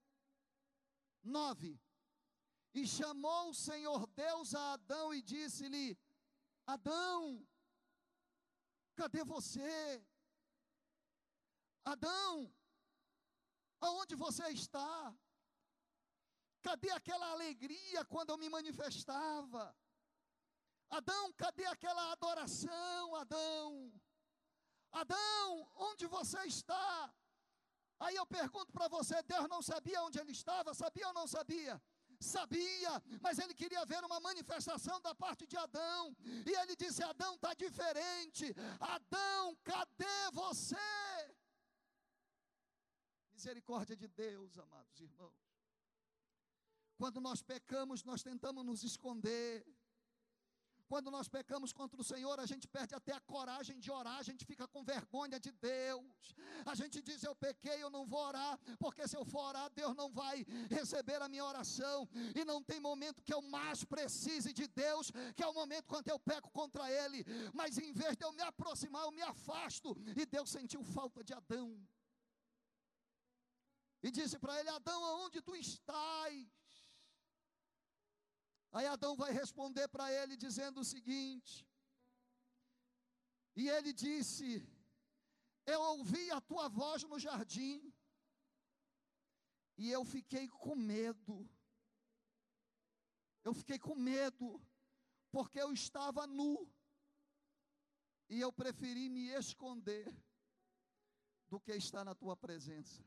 9: 1.23 1.79
E 2.73 2.87
chamou 2.87 3.51
o 3.51 3.53
Senhor 3.53 4.07
Deus 4.07 4.55
a 4.55 4.73
Adão 4.73 5.13
e 5.13 5.21
disse-lhe: 5.21 5.95
Adão, 6.65 7.45
cadê 8.95 9.23
você? 9.23 10.03
Adão, 11.85 12.51
aonde 13.79 14.15
você 14.15 14.47
está? 14.49 15.15
Cadê 16.61 16.91
aquela 16.91 17.27
alegria 17.31 18.03
quando 18.05 18.29
eu 18.31 18.37
me 18.37 18.49
manifestava? 18.49 19.75
Adão, 20.89 21.33
cadê 21.33 21.65
aquela 21.65 22.11
adoração, 22.11 23.15
Adão? 23.15 23.91
Adão, 24.91 25.71
onde 25.75 26.05
você 26.05 26.39
está? 26.45 27.13
Aí 27.99 28.15
eu 28.15 28.25
pergunto 28.25 28.71
para 28.71 28.87
você: 28.87 29.21
Deus 29.23 29.47
não 29.47 29.61
sabia 29.61 30.03
onde 30.03 30.19
ele 30.19 30.31
estava? 30.31 30.73
Sabia 30.73 31.07
ou 31.07 31.13
não 31.13 31.27
sabia? 31.27 31.81
sabia, 32.21 33.01
mas 33.19 33.39
ele 33.39 33.53
queria 33.53 33.83
ver 33.85 34.03
uma 34.03 34.19
manifestação 34.19 35.01
da 35.01 35.13
parte 35.13 35.47
de 35.47 35.57
Adão. 35.57 36.15
E 36.45 36.51
ele 36.61 36.75
disse: 36.75 37.03
Adão 37.03 37.35
está 37.35 37.53
diferente. 37.53 38.53
Adão, 38.79 39.55
cadê 39.63 40.31
você? 40.31 40.75
Misericórdia 43.31 43.95
de 43.95 44.07
Deus, 44.07 44.57
amados 44.57 44.99
irmãos. 44.99 45.50
Quando 47.01 47.19
nós 47.19 47.41
pecamos, 47.41 48.03
nós 48.03 48.21
tentamos 48.21 48.63
nos 48.63 48.83
esconder. 48.83 49.65
Quando 50.87 51.09
nós 51.09 51.27
pecamos 51.27 51.73
contra 51.73 51.99
o 51.99 52.03
Senhor, 52.03 52.39
a 52.39 52.45
gente 52.45 52.67
perde 52.67 52.93
até 52.93 53.11
a 53.11 53.19
coragem 53.19 53.79
de 53.79 53.89
orar, 53.89 54.19
a 54.19 54.27
gente 54.29 54.45
fica 54.45 54.67
com 54.67 54.83
vergonha 54.83 55.39
de 55.39 55.51
Deus. 55.51 56.35
A 56.63 56.75
gente 56.75 57.01
diz: 57.01 57.23
Eu 57.23 57.35
pequei, 57.35 57.81
eu 57.81 57.89
não 57.89 58.05
vou 58.05 58.23
orar, 58.27 58.55
porque 58.77 59.07
se 59.07 59.17
eu 59.17 59.25
for 59.25 59.45
orar, 59.45 59.67
Deus 59.71 59.95
não 59.95 60.11
vai 60.11 60.45
receber 60.69 61.19
a 61.23 61.27
minha 61.27 61.43
oração. 61.43 62.07
E 62.39 62.45
não 62.45 62.61
tem 62.61 62.79
momento 62.79 63.23
que 63.23 63.33
eu 63.33 63.41
mais 63.41 63.83
precise 63.83 64.53
de 64.53 64.67
Deus, 64.67 65.11
que 65.35 65.41
é 65.41 65.47
o 65.47 65.55
momento 65.55 65.87
quando 65.87 66.07
eu 66.07 66.19
peco 66.19 66.51
contra 66.51 66.91
Ele. 66.91 67.25
Mas 67.51 67.79
em 67.79 67.91
vez 67.93 68.15
de 68.15 68.23
eu 68.23 68.31
me 68.31 68.43
aproximar, 68.43 69.05
eu 69.05 69.11
me 69.11 69.23
afasto. 69.23 69.97
E 70.15 70.23
Deus 70.23 70.51
sentiu 70.51 70.83
falta 70.83 71.23
de 71.23 71.33
Adão. 71.33 71.67
E 74.03 74.11
disse 74.11 74.37
para 74.37 74.59
ele: 74.59 74.69
Adão, 74.69 75.03
aonde 75.03 75.41
tu 75.41 75.55
estás? 75.55 76.60
Aí 78.71 78.87
Adão 78.87 79.15
vai 79.15 79.31
responder 79.33 79.87
para 79.89 80.11
ele 80.11 80.37
dizendo 80.37 80.79
o 80.79 80.85
seguinte: 80.85 81.67
E 83.55 83.67
ele 83.69 83.91
disse: 83.91 84.65
Eu 85.65 85.81
ouvi 85.81 86.31
a 86.31 86.39
tua 86.39 86.69
voz 86.69 87.03
no 87.03 87.19
jardim, 87.19 87.93
e 89.77 89.91
eu 89.91 90.05
fiquei 90.05 90.47
com 90.47 90.75
medo. 90.75 91.49
Eu 93.43 93.53
fiquei 93.53 93.79
com 93.79 93.95
medo, 93.95 94.61
porque 95.31 95.59
eu 95.59 95.73
estava 95.73 96.27
nu, 96.27 96.71
e 98.29 98.39
eu 98.39 98.53
preferi 98.53 99.09
me 99.09 99.29
esconder 99.29 100.07
do 101.49 101.59
que 101.59 101.73
estar 101.73 102.05
na 102.05 102.15
tua 102.15 102.37
presença. 102.37 103.03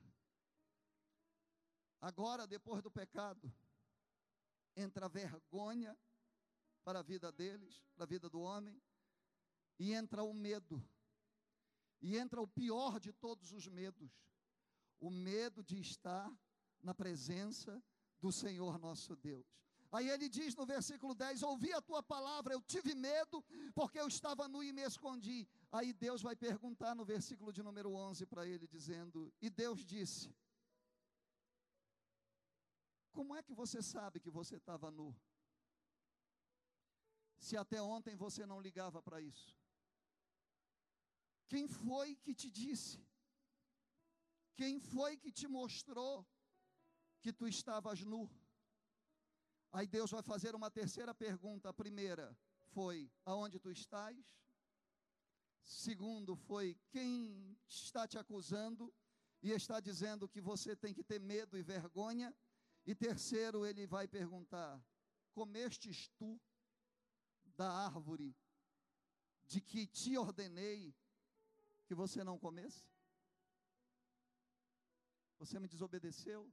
Agora, 2.00 2.46
depois 2.46 2.82
do 2.82 2.90
pecado, 2.90 3.50
entra 4.76 5.06
a 5.06 5.08
vergonha 5.08 5.96
para 6.84 7.00
a 7.00 7.02
vida 7.02 7.32
deles, 7.32 7.82
para 7.94 8.04
a 8.04 8.06
vida 8.08 8.28
do 8.28 8.40
homem, 8.40 8.80
e 9.78 9.92
entra 9.92 10.22
o 10.22 10.32
medo. 10.32 10.82
E 12.00 12.16
entra 12.16 12.40
o 12.40 12.46
pior 12.46 13.00
de 13.00 13.12
todos 13.12 13.52
os 13.52 13.66
medos: 13.66 14.12
o 15.00 15.10
medo 15.10 15.62
de 15.62 15.80
estar 15.80 16.30
na 16.82 16.94
presença 16.94 17.82
do 18.20 18.30
Senhor 18.30 18.78
nosso 18.78 19.16
Deus. 19.16 19.46
Aí 19.90 20.10
ele 20.10 20.28
diz 20.28 20.54
no 20.56 20.66
versículo 20.66 21.14
10: 21.14 21.42
Ouvi 21.44 21.72
a 21.72 21.80
tua 21.80 22.02
palavra, 22.02 22.52
eu 22.52 22.60
tive 22.60 22.94
medo, 22.94 23.42
porque 23.74 23.98
eu 23.98 24.08
estava 24.08 24.48
nu 24.48 24.62
e 24.62 24.72
me 24.72 24.82
escondi. 24.82 25.46
Aí 25.70 25.92
Deus 25.92 26.20
vai 26.20 26.34
perguntar 26.34 26.94
no 26.94 27.04
versículo 27.04 27.52
de 27.52 27.62
número 27.62 27.92
11 27.92 28.26
para 28.26 28.46
ele, 28.46 28.66
dizendo: 28.66 29.32
E 29.40 29.48
Deus 29.48 29.84
disse: 29.84 30.34
como 33.16 33.34
é 33.38 33.42
que 33.46 33.54
você 33.62 33.80
sabe 33.94 34.20
que 34.24 34.30
você 34.38 34.56
estava 34.56 34.90
nu? 34.90 35.08
Se 37.46 37.56
até 37.56 37.80
ontem 37.80 38.14
você 38.16 38.44
não 38.44 38.60
ligava 38.60 39.00
para 39.06 39.20
isso. 39.20 39.56
Quem 41.48 41.66
foi 41.68 42.16
que 42.16 42.34
te 42.34 42.50
disse? 42.50 42.98
Quem 44.56 44.80
foi 44.80 45.16
que 45.16 45.30
te 45.30 45.46
mostrou 45.46 46.26
que 47.22 47.32
tu 47.32 47.46
estavas 47.46 48.00
nu? 48.12 48.22
Aí 49.72 49.86
Deus 49.86 50.10
vai 50.10 50.22
fazer 50.22 50.54
uma 50.54 50.70
terceira 50.70 51.14
pergunta. 51.14 51.68
A 51.68 51.78
primeira 51.82 52.26
foi: 52.72 53.12
aonde 53.24 53.58
tu 53.58 53.70
estás? 53.70 54.18
Segundo 55.62 56.34
foi: 56.36 56.66
quem 56.90 57.58
está 57.68 58.06
te 58.06 58.18
acusando 58.18 58.92
e 59.42 59.50
está 59.50 59.78
dizendo 59.80 60.28
que 60.28 60.40
você 60.40 60.74
tem 60.74 60.94
que 60.94 61.04
ter 61.04 61.20
medo 61.20 61.58
e 61.58 61.62
vergonha? 61.62 62.34
E 62.86 62.94
terceiro, 62.94 63.64
ele 63.64 63.86
vai 63.86 64.06
perguntar: 64.06 64.82
Comestes 65.32 66.08
tu 66.18 66.40
da 67.56 67.70
árvore 67.70 68.36
de 69.46 69.60
que 69.60 69.86
te 69.86 70.16
ordenei 70.18 70.94
que 71.86 71.94
você 71.94 72.22
não 72.24 72.38
comesse? 72.38 72.88
Você 75.38 75.58
me 75.58 75.68
desobedeceu? 75.68 76.52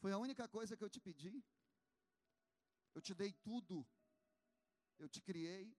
Foi 0.00 0.12
a 0.12 0.18
única 0.18 0.48
coisa 0.48 0.76
que 0.76 0.84
eu 0.84 0.90
te 0.90 1.00
pedi. 1.00 1.44
Eu 2.94 3.00
te 3.00 3.14
dei 3.14 3.32
tudo. 3.32 3.86
Eu 4.98 5.08
te 5.08 5.20
criei, 5.20 5.76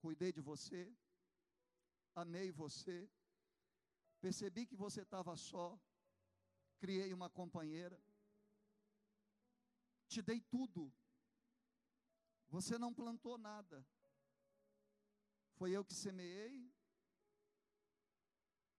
cuidei 0.00 0.32
de 0.32 0.40
você, 0.40 0.94
amei 2.14 2.50
você, 2.50 3.08
percebi 4.20 4.66
que 4.66 4.76
você 4.76 5.00
estava 5.00 5.34
só, 5.34 5.80
criei 6.82 7.14
uma 7.14 7.30
companheira, 7.30 7.96
te 10.08 10.20
dei 10.20 10.40
tudo, 10.54 10.92
você 12.48 12.76
não 12.76 12.92
plantou 12.92 13.38
nada, 13.38 13.86
foi 15.58 15.70
eu 15.76 15.84
que 15.84 15.94
semeei, 15.94 16.56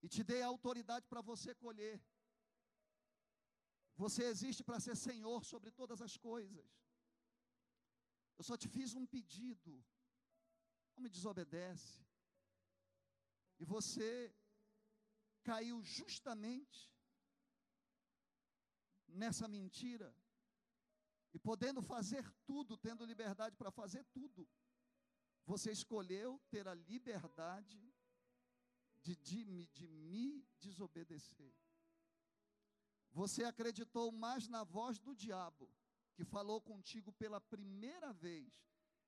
e 0.02 0.10
te 0.10 0.22
dei 0.22 0.42
a 0.42 0.48
autoridade 0.48 1.08
para 1.08 1.22
você 1.22 1.56
colher. 1.56 1.98
Você 3.96 4.24
existe 4.26 4.62
para 4.62 4.82
ser 4.82 4.98
Senhor 4.98 5.46
sobre 5.46 5.72
todas 5.72 6.02
as 6.02 6.18
coisas. 6.18 6.66
Eu 8.38 8.44
só 8.44 8.58
te 8.58 8.68
fiz 8.68 8.94
um 8.94 9.06
pedido. 9.06 9.72
Não 10.94 11.04
me 11.04 11.10
desobedece. 11.10 12.06
E 13.62 13.64
você 13.64 14.36
caiu 15.42 15.82
justamente 15.82 16.93
nessa 19.14 19.48
mentira, 19.48 20.16
e 21.34 21.40
podendo 21.40 21.82
fazer 21.82 22.24
tudo, 22.46 22.78
tendo 22.78 23.06
liberdade 23.06 23.56
para 23.56 23.72
fazer 23.72 24.04
tudo, 24.06 24.48
você 25.46 25.72
escolheu 25.72 26.40
ter 26.50 26.68
a 26.68 26.74
liberdade 26.74 27.94
de, 29.02 29.16
de, 29.16 29.68
de 29.68 29.88
me 29.88 30.46
desobedecer. 30.60 31.54
Você 33.12 33.44
acreditou 33.44 34.12
mais 34.12 34.48
na 34.48 34.64
voz 34.64 35.00
do 35.00 35.16
diabo, 35.16 35.70
que 36.16 36.24
falou 36.24 36.62
contigo 36.62 37.12
pela 37.14 37.42
primeira 37.42 38.14
vez 38.14 38.52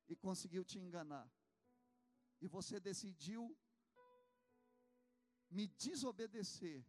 e 0.07 0.15
conseguiu 0.15 0.63
te 0.63 0.79
enganar. 0.79 1.31
E 2.41 2.47
você 2.47 2.79
decidiu 2.79 3.57
me 5.49 5.67
desobedecer. 5.67 6.85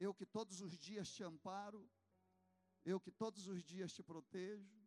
Eu 0.00 0.12
que 0.12 0.26
todos 0.26 0.60
os 0.60 0.76
dias 0.76 1.10
te 1.12 1.22
amparo, 1.22 1.88
eu 2.84 3.00
que 3.00 3.10
todos 3.10 3.46
os 3.46 3.62
dias 3.62 3.92
te 3.92 4.02
protejo, 4.02 4.82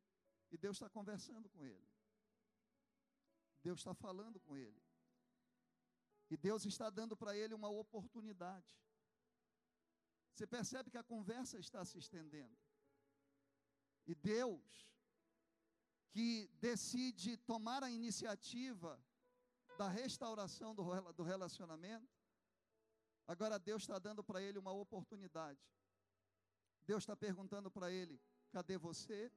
e 0.51 0.57
Deus 0.57 0.75
está 0.77 0.89
conversando 0.89 1.49
com 1.49 1.65
ele. 1.65 1.87
Deus 3.61 3.79
está 3.79 3.93
falando 3.93 4.39
com 4.39 4.55
ele. 4.55 4.81
E 6.29 6.37
Deus 6.37 6.65
está 6.65 6.89
dando 6.89 7.15
para 7.15 7.35
ele 7.35 7.53
uma 7.53 7.69
oportunidade. 7.69 8.77
Você 10.33 10.45
percebe 10.45 10.91
que 10.91 10.97
a 10.97 11.03
conversa 11.03 11.57
está 11.57 11.83
se 11.85 11.97
estendendo. 11.97 12.57
E 14.05 14.13
Deus, 14.13 14.91
que 16.09 16.47
decide 16.59 17.37
tomar 17.37 17.83
a 17.83 17.89
iniciativa 17.89 19.01
da 19.77 19.87
restauração 19.87 20.75
do 20.75 21.23
relacionamento, 21.23 22.13
agora 23.27 23.57
Deus 23.57 23.83
está 23.83 23.97
dando 23.97 24.23
para 24.23 24.41
ele 24.41 24.59
uma 24.59 24.71
oportunidade 24.71 25.59
Deus 26.85 27.03
está 27.03 27.15
perguntando 27.15 27.69
para 27.71 27.91
ele: 27.91 28.19
cadê 28.51 28.77
você? 28.77 29.31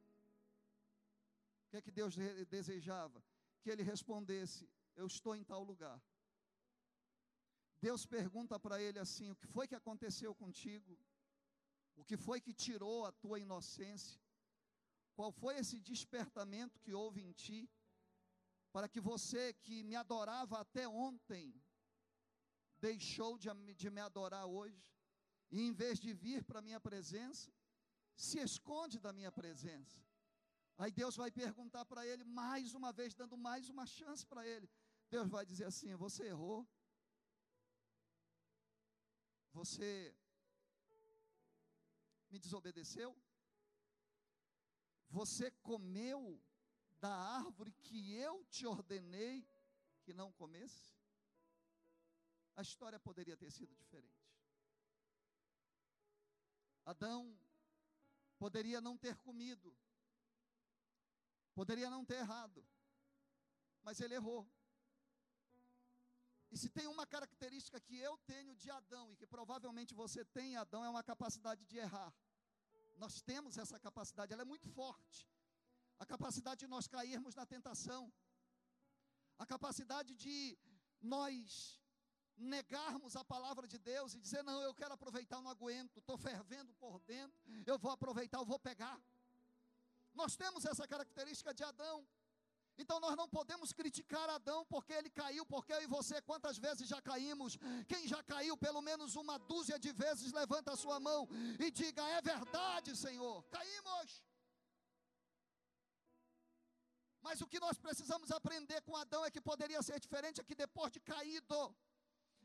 O 1.65 1.71
que 1.71 1.77
é 1.79 1.83
que 1.83 1.91
Deus 1.91 2.15
desejava? 2.49 3.23
Que 3.63 3.71
ele 3.71 3.83
respondesse: 3.83 4.69
eu 4.97 5.07
estou 5.07 5.35
em 5.35 5.45
tal 5.45 5.63
lugar. 5.63 6.01
Deus 7.81 8.05
pergunta 8.05 8.59
para 8.59 8.81
ele 8.83 8.99
assim: 8.99 9.31
o 9.31 9.37
que 9.37 9.47
foi 9.47 9.69
que 9.69 9.75
aconteceu 9.75 10.35
contigo? 10.35 10.99
O 11.97 12.05
que 12.05 12.17
foi 12.17 12.41
que 12.41 12.53
tirou 12.53 13.05
a 13.07 13.13
tua 13.13 13.39
inocência? 13.39 14.21
Qual 15.15 15.33
foi 15.33 15.57
esse 15.57 15.81
despertamento 15.81 16.81
que 16.81 16.95
houve 16.95 17.21
em 17.21 17.33
ti? 17.33 17.69
Para 18.73 18.89
que 18.89 19.01
você 19.01 19.53
que 19.55 19.83
me 19.83 19.97
adorava 19.97 20.61
até 20.61 20.87
ontem, 20.87 21.55
deixou 22.81 23.37
de, 23.37 23.49
de 23.75 23.91
me 23.91 24.01
adorar 24.01 24.47
hoje? 24.47 24.81
E 25.51 25.61
em 25.63 25.73
vez 25.73 25.99
de 25.99 26.13
vir 26.13 26.45
para 26.45 26.59
a 26.59 26.63
minha 26.63 26.81
presença, 26.81 27.51
se 28.15 28.39
esconde 28.39 28.99
da 28.99 29.13
minha 29.13 29.33
presença. 29.33 29.99
Aí 30.77 30.93
Deus 30.93 31.17
vai 31.17 31.31
perguntar 31.31 31.85
para 31.85 32.07
ele 32.07 32.25
mais 32.25 32.75
uma 32.75 32.93
vez, 32.93 33.15
dando 33.15 33.37
mais 33.37 33.69
uma 33.69 33.87
chance 33.87 34.25
para 34.27 34.47
ele. 34.47 34.69
Deus 35.11 35.29
vai 35.29 35.45
dizer 35.45 35.65
assim: 35.65 35.95
Você 35.97 36.25
errou. 36.27 36.69
Você 39.53 40.15
me 42.31 42.39
desobedeceu? 42.39 43.17
Você 45.09 45.51
comeu 45.71 46.41
da 47.01 47.13
árvore 47.13 47.73
que 47.73 48.13
eu 48.13 48.45
te 48.45 48.67
ordenei 48.67 49.47
que 50.03 50.13
não 50.13 50.31
comesse? 50.33 50.97
A 52.55 52.63
história 52.63 53.01
poderia 53.01 53.37
ter 53.37 53.51
sido 53.51 53.75
diferente. 53.75 54.18
Adão 56.93 57.39
poderia 58.39 58.81
não 58.81 58.97
ter 58.97 59.15
comido, 59.19 59.77
poderia 61.55 61.91
não 61.91 62.03
ter 62.05 62.19
errado, 62.25 62.67
mas 63.83 64.01
ele 64.01 64.15
errou. 64.15 64.49
E 66.51 66.57
se 66.57 66.71
tem 66.71 66.87
uma 66.87 67.07
característica 67.07 67.79
que 67.79 67.97
eu 67.99 68.17
tenho 68.19 68.57
de 68.57 68.71
Adão, 68.71 69.13
e 69.13 69.17
que 69.17 69.27
provavelmente 69.27 69.93
você 69.93 70.25
tem, 70.25 70.57
Adão, 70.57 70.83
é 70.83 70.89
uma 70.89 71.03
capacidade 71.03 71.67
de 71.67 71.77
errar. 71.77 72.13
Nós 72.97 73.21
temos 73.21 73.59
essa 73.59 73.79
capacidade, 73.79 74.33
ela 74.33 74.43
é 74.43 74.53
muito 74.53 74.69
forte. 74.71 75.29
A 75.99 76.07
capacidade 76.07 76.61
de 76.61 76.67
nós 76.67 76.87
cairmos 76.87 77.35
na 77.35 77.45
tentação. 77.45 78.11
A 79.39 79.45
capacidade 79.45 80.15
de 80.15 80.59
nós 81.01 81.78
negarmos 82.39 83.17
a 83.17 83.25
palavra 83.25 83.67
de 83.67 83.79
Deus 83.79 84.15
e 84.15 84.21
dizer: 84.21 84.43
Não, 84.43 84.61
eu 84.63 84.75
quero 84.75 84.95
aproveitar, 84.95 85.41
não 85.43 85.51
aguento, 85.51 85.99
estou 85.99 86.17
fervendo 86.17 86.73
por 86.75 86.99
dentro, 87.01 87.37
eu 87.67 87.79
vou 87.79 87.91
aproveitar, 87.91 88.39
eu 88.39 88.45
vou 88.45 88.59
pegar. 88.59 89.01
Nós 90.15 90.37
temos 90.37 90.65
essa 90.65 90.87
característica 90.87 91.53
de 91.53 91.63
Adão. 91.65 92.07
Então 92.81 93.01
nós 93.01 93.17
não 93.17 93.29
podemos 93.29 93.73
criticar 93.73 94.31
Adão 94.31 94.65
porque 94.67 94.93
ele 94.93 95.11
caiu, 95.11 95.45
porque 95.45 95.73
eu 95.73 95.83
e 95.83 95.87
você 95.87 96.23
quantas 96.23 96.59
vezes 96.59 96.89
já 96.89 97.03
caímos? 97.03 97.59
Quem 97.89 98.07
já 98.07 98.23
caiu 98.23 98.57
pelo 98.57 98.81
menos 98.81 99.17
uma 99.17 99.37
dúzia 99.37 99.79
de 99.79 99.93
vezes, 99.93 100.33
levanta 100.33 100.73
a 100.73 100.77
sua 100.77 101.01
mão 101.01 101.29
e 101.59 101.71
diga: 101.73 102.03
É 102.11 102.23
verdade, 102.23 102.97
Senhor, 102.97 103.43
caímos. 103.51 104.23
Mas 107.21 107.41
o 107.41 107.49
que 107.49 107.59
nós 107.59 107.77
precisamos 107.77 108.31
aprender 108.31 108.81
com 108.83 108.97
Adão 108.97 109.25
é 109.25 109.31
que 109.31 109.41
poderia 109.41 109.83
ser 109.83 109.99
diferente, 109.99 110.41
é 110.41 110.45
que 110.45 110.55
depois 110.55 110.93
de 110.93 111.01
caído, 111.01 111.75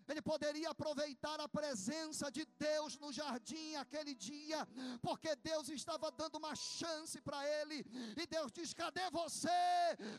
ele 0.07 0.21
poderia 0.21 0.69
aproveitar 0.69 1.39
a 1.39 1.47
presença 1.47 2.31
de 2.31 2.45
Deus 2.67 2.97
no 2.97 3.11
jardim 3.11 3.75
aquele 3.75 4.13
dia, 4.13 4.59
porque 5.01 5.35
Deus 5.35 5.69
estava 5.69 6.11
dando 6.11 6.37
uma 6.37 6.55
chance 6.55 7.19
para 7.21 7.39
ele. 7.59 7.85
E 8.21 8.25
Deus 8.27 8.51
diz: 8.51 8.73
Cadê 8.73 9.09
você? 9.09 9.49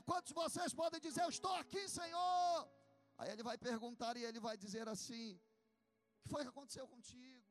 Quantos 0.04 0.28
de 0.28 0.34
vocês 0.34 0.72
podem 0.74 1.00
dizer: 1.00 1.22
Eu 1.22 1.28
estou 1.28 1.54
aqui, 1.54 1.88
Senhor? 1.88 2.68
Aí 3.18 3.30
ele 3.30 3.42
vai 3.42 3.56
perguntar 3.56 4.16
e 4.16 4.24
ele 4.24 4.40
vai 4.40 4.56
dizer 4.56 4.88
assim: 4.88 5.32
O 5.34 6.22
que 6.22 6.28
foi 6.28 6.42
que 6.42 6.48
aconteceu 6.48 6.86
contigo? 6.88 7.44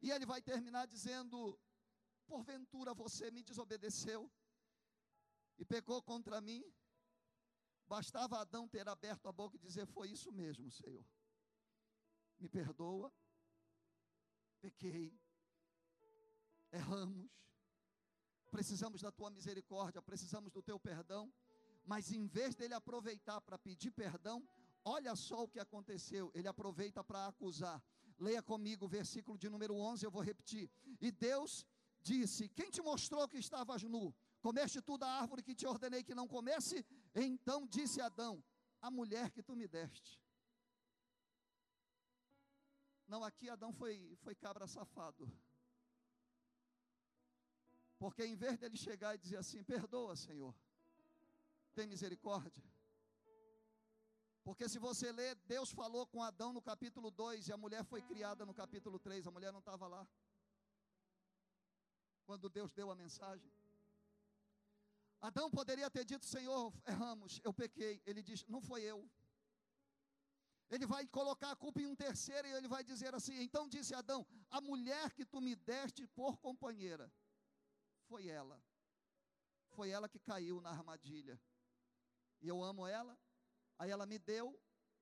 E 0.00 0.10
ele 0.10 0.26
vai 0.26 0.40
terminar 0.40 0.86
dizendo: 0.86 1.58
Porventura 2.26 2.94
você 2.94 3.30
me 3.30 3.42
desobedeceu 3.42 4.30
e 5.58 5.64
pecou 5.64 6.00
contra 6.02 6.40
mim? 6.40 6.64
Bastava 7.88 8.38
Adão 8.38 8.68
ter 8.68 8.86
aberto 8.86 9.26
a 9.28 9.32
boca 9.32 9.56
e 9.56 9.58
dizer: 9.58 9.86
Foi 9.86 10.10
isso 10.10 10.30
mesmo, 10.30 10.70
Senhor. 10.70 11.04
Me 12.38 12.48
perdoa, 12.48 13.12
pequei, 14.60 15.18
erramos, 16.70 17.30
precisamos 18.50 19.00
da 19.00 19.10
tua 19.10 19.30
misericórdia, 19.30 20.02
precisamos 20.02 20.52
do 20.52 20.62
teu 20.62 20.78
perdão. 20.78 21.32
Mas 21.84 22.12
em 22.12 22.26
vez 22.26 22.54
dele 22.54 22.74
aproveitar 22.74 23.40
para 23.40 23.58
pedir 23.58 23.90
perdão, 23.90 24.46
olha 24.84 25.16
só 25.16 25.44
o 25.44 25.48
que 25.48 25.58
aconteceu. 25.58 26.30
Ele 26.34 26.46
aproveita 26.46 27.02
para 27.02 27.26
acusar. 27.26 27.82
Leia 28.18 28.42
comigo 28.42 28.84
o 28.84 28.88
versículo 28.88 29.38
de 29.38 29.48
número 29.48 29.74
11, 29.74 30.04
eu 30.04 30.10
vou 30.10 30.22
repetir. 30.22 30.70
E 31.00 31.10
Deus 31.10 31.66
disse: 32.02 32.50
Quem 32.50 32.70
te 32.70 32.82
mostrou 32.82 33.26
que 33.26 33.38
estavas 33.38 33.82
nu? 33.82 34.14
Comeste 34.40 34.80
tu 34.82 34.98
da 34.98 35.08
árvore 35.08 35.42
que 35.42 35.54
te 35.54 35.66
ordenei 35.66 36.04
que 36.04 36.14
não 36.14 36.28
comesse? 36.28 36.84
Então 37.14 37.66
disse 37.66 38.00
Adão: 38.00 38.42
A 38.80 38.90
mulher 38.90 39.30
que 39.30 39.42
tu 39.42 39.56
me 39.56 39.66
deste. 39.66 40.20
Não, 43.06 43.24
aqui 43.24 43.48
Adão 43.48 43.72
foi, 43.72 44.16
foi 44.22 44.34
cabra 44.34 44.66
safado. 44.66 45.30
Porque 47.98 48.24
em 48.24 48.36
vez 48.36 48.58
dele 48.58 48.76
chegar 48.76 49.14
e 49.14 49.18
dizer 49.18 49.38
assim: 49.38 49.62
Perdoa, 49.64 50.14
Senhor, 50.14 50.54
tem 51.74 51.86
misericórdia. 51.86 52.62
Porque 54.44 54.68
se 54.68 54.78
você 54.78 55.12
ler, 55.12 55.34
Deus 55.46 55.70
falou 55.70 56.06
com 56.06 56.22
Adão 56.22 56.52
no 56.52 56.62
capítulo 56.62 57.10
2 57.10 57.48
e 57.48 57.52
a 57.52 57.56
mulher 57.56 57.84
foi 57.84 58.00
criada 58.00 58.46
no 58.46 58.54
capítulo 58.54 58.98
3, 58.98 59.26
a 59.26 59.30
mulher 59.30 59.52
não 59.52 59.58
estava 59.58 59.86
lá. 59.86 60.08
Quando 62.24 62.48
Deus 62.48 62.72
deu 62.72 62.90
a 62.90 62.94
mensagem. 62.94 63.52
Adão 65.20 65.50
poderia 65.50 65.90
ter 65.90 66.04
dito: 66.04 66.24
Senhor, 66.24 66.72
erramos, 66.86 67.40
eu 67.42 67.52
pequei. 67.52 68.00
Ele 68.06 68.22
diz: 68.22 68.44
Não 68.46 68.60
foi 68.60 68.82
eu. 68.82 69.08
Ele 70.70 70.86
vai 70.86 71.06
colocar 71.06 71.50
a 71.50 71.56
culpa 71.56 71.80
em 71.80 71.86
um 71.86 71.96
terceiro 71.96 72.46
e 72.46 72.52
ele 72.52 72.68
vai 72.68 72.84
dizer 72.84 73.14
assim: 73.14 73.40
Então 73.42 73.68
disse 73.68 73.94
Adão: 73.94 74.26
A 74.50 74.60
mulher 74.60 75.12
que 75.14 75.24
tu 75.24 75.40
me 75.40 75.56
deste 75.56 76.06
por 76.06 76.38
companheira, 76.38 77.12
foi 78.06 78.28
ela. 78.28 78.62
Foi 79.70 79.90
ela 79.90 80.08
que 80.08 80.18
caiu 80.18 80.60
na 80.60 80.70
armadilha. 80.70 81.40
E 82.40 82.48
eu 82.48 82.62
amo 82.62 82.86
ela, 82.86 83.18
aí 83.78 83.90
ela 83.90 84.06
me 84.06 84.18
deu 84.18 84.60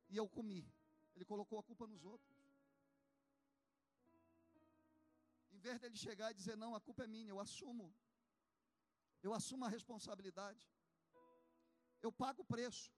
e 0.08 0.16
eu 0.16 0.28
comi. 0.28 0.66
Ele 1.14 1.24
colocou 1.24 1.58
a 1.58 1.62
culpa 1.62 1.86
nos 1.86 2.04
outros. 2.04 2.34
Em 5.52 5.58
vez 5.58 5.78
dele 5.78 5.96
chegar 5.96 6.30
e 6.30 6.34
dizer: 6.34 6.56
Não, 6.56 6.74
a 6.74 6.80
culpa 6.80 7.04
é 7.04 7.06
minha, 7.06 7.28
eu 7.28 7.38
assumo 7.38 7.94
eu 9.26 9.34
assumo 9.38 9.64
a 9.64 9.68
responsabilidade, 9.76 10.64
eu 12.06 12.12
pago 12.22 12.42
o 12.42 12.48
preço, 12.54 12.90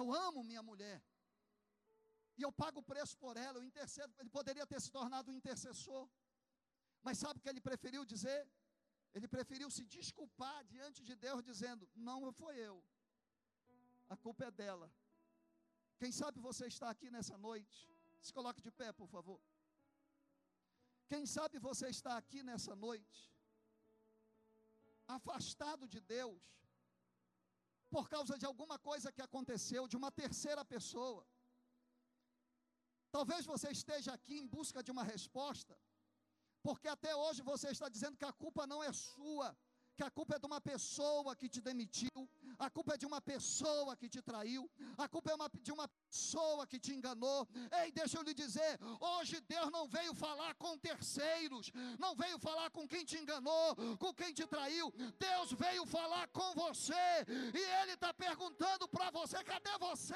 eu 0.00 0.06
amo 0.26 0.44
minha 0.50 0.62
mulher, 0.70 0.98
e 2.38 2.42
eu 2.46 2.52
pago 2.52 2.78
o 2.80 2.88
preço 2.92 3.16
por 3.24 3.36
ela, 3.36 3.58
eu 3.58 3.64
intercedo, 3.70 4.12
ele 4.18 4.30
poderia 4.38 4.66
ter 4.66 4.80
se 4.80 4.90
tornado 4.98 5.30
um 5.30 5.38
intercessor, 5.40 6.04
mas 7.02 7.18
sabe 7.18 7.38
o 7.38 7.42
que 7.42 7.48
ele 7.52 7.60
preferiu 7.70 8.04
dizer? 8.04 8.40
Ele 9.14 9.28
preferiu 9.36 9.68
se 9.70 9.84
desculpar 9.96 10.58
diante 10.64 11.02
de 11.02 11.14
Deus, 11.16 11.42
dizendo: 11.42 11.88
Não 11.94 12.30
foi 12.40 12.56
eu, 12.58 12.76
a 14.14 14.16
culpa 14.16 14.44
é 14.44 14.50
dela. 14.50 14.92
Quem 16.00 16.12
sabe 16.12 16.38
você 16.40 16.66
está 16.66 16.90
aqui 16.90 17.10
nessa 17.10 17.38
noite, 17.38 17.88
se 18.20 18.32
coloque 18.32 18.60
de 18.60 18.70
pé, 18.70 18.92
por 18.92 19.08
favor. 19.08 19.40
Quem 21.08 21.24
sabe 21.24 21.58
você 21.58 21.88
está 21.88 22.16
aqui 22.16 22.42
nessa 22.42 22.74
noite, 22.76 23.35
afastado 25.08 25.86
de 25.88 26.00
Deus, 26.00 26.42
por 27.90 28.08
causa 28.08 28.36
de 28.38 28.46
alguma 28.46 28.78
coisa 28.78 29.12
que 29.12 29.22
aconteceu, 29.22 29.86
de 29.88 29.96
uma 29.96 30.10
terceira 30.10 30.64
pessoa. 30.64 31.26
Talvez 33.10 33.46
você 33.46 33.70
esteja 33.70 34.12
aqui 34.12 34.36
em 34.38 34.46
busca 34.46 34.82
de 34.82 34.90
uma 34.90 35.04
resposta, 35.04 35.78
porque 36.62 36.88
até 36.88 37.14
hoje 37.14 37.42
você 37.42 37.68
está 37.70 37.88
dizendo 37.88 38.16
que 38.16 38.24
a 38.24 38.32
culpa 38.32 38.66
não 38.66 38.82
é 38.82 38.92
sua, 38.92 39.56
que 39.96 40.02
a 40.02 40.10
culpa 40.10 40.34
é 40.36 40.38
de 40.38 40.46
uma 40.46 40.60
pessoa 40.60 41.34
que 41.34 41.48
te 41.48 41.60
demitiu, 41.60 42.28
a 42.58 42.70
culpa 42.70 42.94
é 42.94 42.96
de 42.96 43.06
uma 43.06 43.20
pessoa 43.20 43.96
que 43.96 44.08
te 44.08 44.20
traiu, 44.22 44.70
a 44.96 45.08
culpa 45.08 45.30
é 45.30 45.34
uma, 45.34 45.48
de 45.62 45.72
uma 45.72 45.88
pessoa 45.88 46.66
que 46.66 46.78
te 46.78 46.92
enganou. 46.94 47.46
Ei, 47.82 47.92
deixa 47.92 48.18
eu 48.18 48.22
lhe 48.22 48.34
dizer: 48.34 48.78
hoje 49.00 49.40
Deus 49.40 49.70
não 49.70 49.86
veio 49.88 50.14
falar 50.14 50.54
com 50.54 50.78
terceiros, 50.78 51.70
não 51.98 52.14
veio 52.14 52.38
falar 52.38 52.70
com 52.70 52.86
quem 52.86 53.04
te 53.04 53.18
enganou, 53.18 53.76
com 53.98 54.12
quem 54.14 54.32
te 54.32 54.46
traiu. 54.46 54.92
Deus 55.18 55.52
veio 55.52 55.86
falar 55.86 56.28
com 56.28 56.54
você, 56.54 57.04
e 57.54 57.62
Ele 57.82 57.92
está 57.92 58.12
perguntando 58.14 58.88
para 58.88 59.10
você: 59.10 59.42
cadê 59.44 59.76
você? 59.78 60.14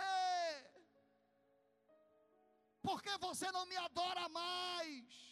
Por 2.82 3.03
que 3.03 3.16
você 3.18 3.51
não 3.53 3.66
me 3.66 3.76
adora 3.76 4.28
mais? 4.28 5.30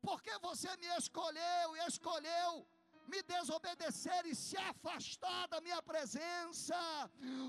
Por 0.00 0.22
que 0.22 0.38
você 0.38 0.74
me 0.76 0.86
escolheu 0.96 1.76
e 1.76 1.80
escolheu 1.88 2.66
me 3.12 3.20
desobedecer 3.22 4.20
e 4.26 4.34
se 4.34 4.56
afastar 4.56 5.42
da 5.48 5.60
minha 5.66 5.80
presença? 5.90 6.78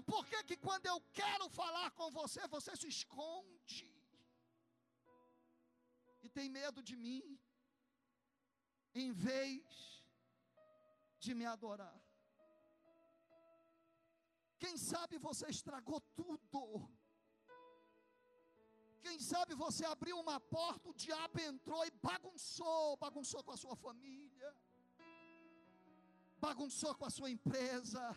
Por 0.05 0.25
que, 0.29 0.43
que 0.43 0.57
quando 0.57 0.85
eu 0.85 0.99
quero 1.19 1.49
falar 1.49 1.89
com 1.91 2.09
você, 2.11 2.41
você 2.47 2.75
se 2.75 2.87
esconde? 2.87 3.85
E 6.23 6.29
tem 6.29 6.49
medo 6.49 6.81
de 6.89 6.95
mim, 6.95 7.39
em 8.93 9.11
vez 9.11 10.03
de 11.19 11.33
me 11.33 11.45
adorar. 11.45 11.97
Quem 14.59 14.75
sabe 14.91 15.17
você 15.17 15.45
estragou 15.47 15.99
tudo. 16.19 16.61
Quem 19.01 19.19
sabe 19.19 19.53
você 19.55 19.85
abriu 19.85 20.19
uma 20.19 20.39
porta, 20.39 20.89
o 20.89 20.93
diabo 20.93 21.39
entrou 21.39 21.85
e 21.85 21.91
bagunçou, 21.91 22.97
bagunçou 22.97 23.41
com 23.43 23.51
a 23.51 23.61
sua 23.63 23.75
família 23.75 24.26
bagunçou 26.39 26.93
com 26.95 27.05
a 27.05 27.09
sua 27.09 27.29
empresa, 27.29 28.15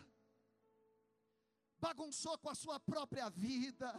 bagunçou 1.79 2.37
com 2.37 2.49
a 2.49 2.55
sua 2.55 2.79
própria 2.79 3.29
vida, 3.29 3.89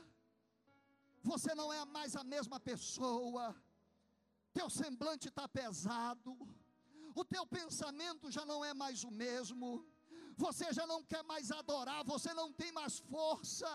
você 1.23 1.55
não 1.55 1.73
é 1.73 1.85
mais 1.85 2.15
a 2.17 2.25
mesma 2.25 2.59
pessoa, 2.61 3.55
teu 4.53 4.69
semblante 4.69 5.29
está 5.29 5.49
pesado, 5.49 6.37
o 7.15 7.25
teu 7.25 7.47
pensamento 7.47 8.31
já 8.31 8.45
não 8.45 8.65
é 8.65 8.73
mais 8.73 9.05
o 9.05 9.11
mesmo, 9.11 9.87
você 10.37 10.73
já 10.73 10.87
não 10.87 11.03
quer 11.03 11.23
mais 11.25 11.51
adorar, 11.51 12.05
você 12.05 12.33
não 12.35 12.53
tem 12.53 12.73
mais 12.73 12.99
força, 12.99 13.71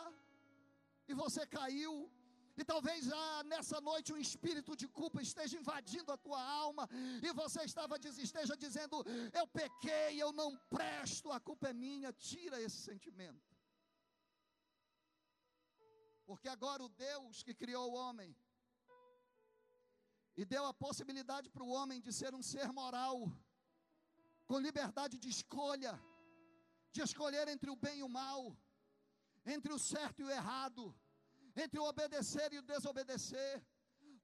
e 1.07 1.13
você 1.13 1.45
caiu. 1.47 2.11
E 2.59 2.63
talvez 2.65 3.11
ah, 3.11 3.43
nessa 3.43 3.79
noite 3.79 4.11
um 4.11 4.17
espírito 4.17 4.75
de 4.75 4.87
culpa 4.87 5.21
esteja 5.21 5.57
invadindo 5.57 6.11
a 6.11 6.17
tua 6.17 6.41
alma, 6.41 6.89
e 7.21 7.31
você 7.31 7.61
estava, 7.63 7.97
esteja 8.27 8.57
dizendo: 8.57 9.03
Eu 9.31 9.45
pequei, 9.47 10.19
eu 10.19 10.31
não 10.31 10.57
presto, 10.75 11.31
a 11.31 11.39
culpa 11.39 11.69
é 11.69 11.73
minha. 11.73 12.11
Tira 12.11 12.59
esse 12.59 12.77
sentimento. 12.77 13.55
Porque 16.25 16.49
agora 16.49 16.83
o 16.83 16.89
Deus 16.89 17.43
que 17.43 17.53
criou 17.53 17.91
o 17.91 17.95
homem, 17.95 18.35
e 20.35 20.43
deu 20.43 20.65
a 20.65 20.73
possibilidade 20.73 21.49
para 21.49 21.63
o 21.63 21.69
homem 21.69 22.01
de 22.01 22.11
ser 22.11 22.33
um 22.33 22.41
ser 22.41 22.71
moral, 22.71 23.31
com 24.47 24.59
liberdade 24.59 25.17
de 25.19 25.29
escolha, 25.29 25.93
de 26.91 27.01
escolher 27.01 27.47
entre 27.47 27.69
o 27.69 27.75
bem 27.75 27.99
e 27.99 28.03
o 28.03 28.09
mal, 28.09 28.57
entre 29.45 29.71
o 29.71 29.79
certo 29.79 30.21
e 30.21 30.25
o 30.25 30.31
errado, 30.31 30.83
entre 31.63 31.79
o 31.79 31.87
obedecer 31.91 32.49
e 32.53 32.59
o 32.59 32.67
desobedecer. 32.71 33.53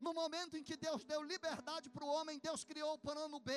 No 0.05 0.13
momento 0.13 0.57
em 0.57 0.63
que 0.63 0.77
Deus 0.85 1.03
deu 1.11 1.21
liberdade 1.33 1.89
para 1.89 2.05
o 2.05 2.13
homem, 2.15 2.39
Deus 2.47 2.63
criou 2.63 2.93
o 2.93 3.03
plano 3.07 3.39
B. 3.39 3.53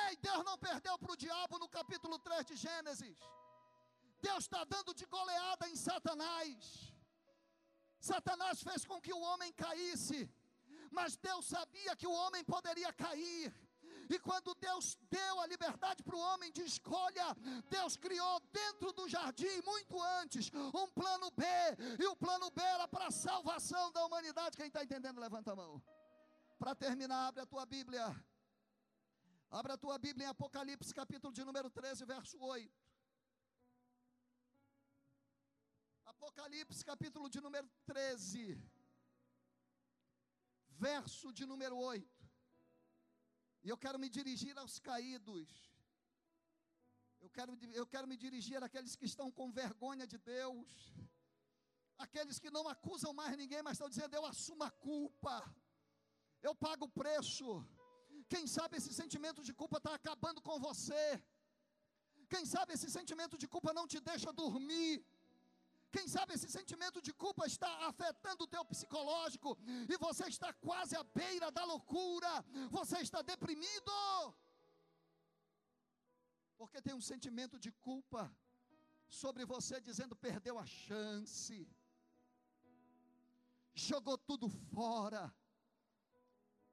Ei, 0.00 0.16
Deus 0.28 0.42
não 0.44 0.56
perdeu 0.58 0.96
para 0.98 1.12
o 1.12 1.16
diabo 1.16 1.58
no 1.58 1.68
capítulo 1.68 2.18
3 2.18 2.46
de 2.50 2.56
Gênesis. 2.56 3.18
Deus 4.20 4.44
está 4.44 4.62
dando 4.64 4.94
de 4.94 5.06
goleada 5.06 5.68
em 5.68 5.76
Satanás. 5.88 6.92
Satanás 7.98 8.62
fez 8.62 8.84
com 8.84 9.00
que 9.00 9.12
o 9.12 9.20
homem 9.20 9.52
caísse 9.52 10.20
mas 10.92 11.16
Deus 11.16 11.46
sabia 11.46 11.96
que 11.96 12.06
o 12.06 12.12
homem 12.12 12.44
poderia 12.44 12.92
cair. 12.92 13.52
E 14.14 14.18
quando 14.18 14.54
Deus 14.66 14.86
deu 15.16 15.34
a 15.40 15.46
liberdade 15.52 16.02
para 16.06 16.16
o 16.16 16.24
homem 16.28 16.50
de 16.56 16.62
escolha, 16.70 17.26
Deus 17.76 17.96
criou 17.96 18.34
dentro 18.60 18.92
do 18.98 19.08
jardim, 19.14 19.54
muito 19.70 19.94
antes, 20.20 20.50
um 20.80 20.86
plano 21.00 21.30
B. 21.30 21.44
E 21.98 22.06
o 22.06 22.16
plano 22.24 22.50
B 22.50 22.60
era 22.62 22.86
para 22.86 23.06
a 23.06 23.16
salvação 23.26 23.84
da 23.92 24.04
humanidade. 24.04 24.56
Quem 24.58 24.66
está 24.66 24.82
entendendo, 24.84 25.24
levanta 25.26 25.52
a 25.52 25.56
mão. 25.56 25.82
Para 26.58 26.74
terminar, 26.74 27.28
abre 27.28 27.42
a 27.42 27.46
tua 27.46 27.64
Bíblia. 27.64 28.04
Abra 29.50 29.74
a 29.74 29.78
tua 29.78 29.96
Bíblia 29.98 30.26
em 30.26 30.30
Apocalipse, 30.36 30.92
capítulo 31.02 31.32
de 31.32 31.44
número 31.44 31.70
13, 31.70 32.04
verso 32.04 32.38
8. 32.38 32.70
Apocalipse, 36.04 36.84
capítulo 36.84 37.30
de 37.30 37.40
número 37.40 37.68
13 37.86 38.60
verso 40.82 41.32
de 41.32 41.46
número 41.46 41.76
8. 41.78 42.11
E 43.64 43.68
eu 43.72 43.78
quero 43.84 43.98
me 44.02 44.08
dirigir 44.16 44.56
aos 44.62 44.74
caídos. 44.88 45.48
Eu 47.24 47.30
quero, 47.36 47.52
eu 47.80 47.86
quero 47.92 48.06
me 48.12 48.16
dirigir 48.24 48.60
àqueles 48.68 48.94
que 49.00 49.06
estão 49.12 49.28
com 49.30 49.56
vergonha 49.62 50.06
de 50.12 50.18
Deus. 50.18 50.70
Aqueles 52.04 52.38
que 52.42 52.50
não 52.56 52.64
acusam 52.74 53.12
mais 53.20 53.36
ninguém, 53.42 53.62
mas 53.62 53.74
estão 53.74 53.88
dizendo: 53.94 54.14
eu 54.14 54.24
assumo 54.32 54.64
a 54.64 54.72
culpa. 54.88 55.34
Eu 56.48 56.54
pago 56.66 56.86
o 56.86 56.94
preço. 57.00 57.46
Quem 58.32 58.46
sabe 58.56 58.76
esse 58.78 58.92
sentimento 59.00 59.40
de 59.48 59.52
culpa 59.60 59.78
está 59.78 59.94
acabando 59.94 60.40
com 60.48 60.58
você. 60.68 61.04
Quem 62.32 62.44
sabe 62.54 62.72
esse 62.74 62.88
sentimento 62.98 63.36
de 63.42 63.46
culpa 63.54 63.72
não 63.78 63.86
te 63.92 64.00
deixa 64.10 64.32
dormir. 64.32 64.92
Quem 65.94 66.06
sabe 66.08 66.32
esse 66.34 66.48
sentimento 66.48 66.98
de 67.06 67.12
culpa 67.12 67.46
está 67.46 67.70
afetando 67.88 68.44
o 68.44 68.50
teu 68.54 68.64
psicológico 68.64 69.50
e 69.92 69.96
você 69.98 70.24
está 70.34 70.50
quase 70.66 70.94
à 70.96 71.02
beira 71.20 71.50
da 71.50 71.64
loucura, 71.72 72.32
você 72.70 72.98
está 73.06 73.20
deprimido. 73.32 73.92
Porque 76.56 76.80
tem 76.80 76.94
um 76.94 77.06
sentimento 77.12 77.58
de 77.58 77.70
culpa 77.88 78.22
sobre 79.06 79.44
você 79.44 79.80
dizendo 79.88 80.16
perdeu 80.16 80.58
a 80.58 80.64
chance. 80.64 81.68
Jogou 83.74 84.16
tudo 84.16 84.48
fora. 84.48 85.22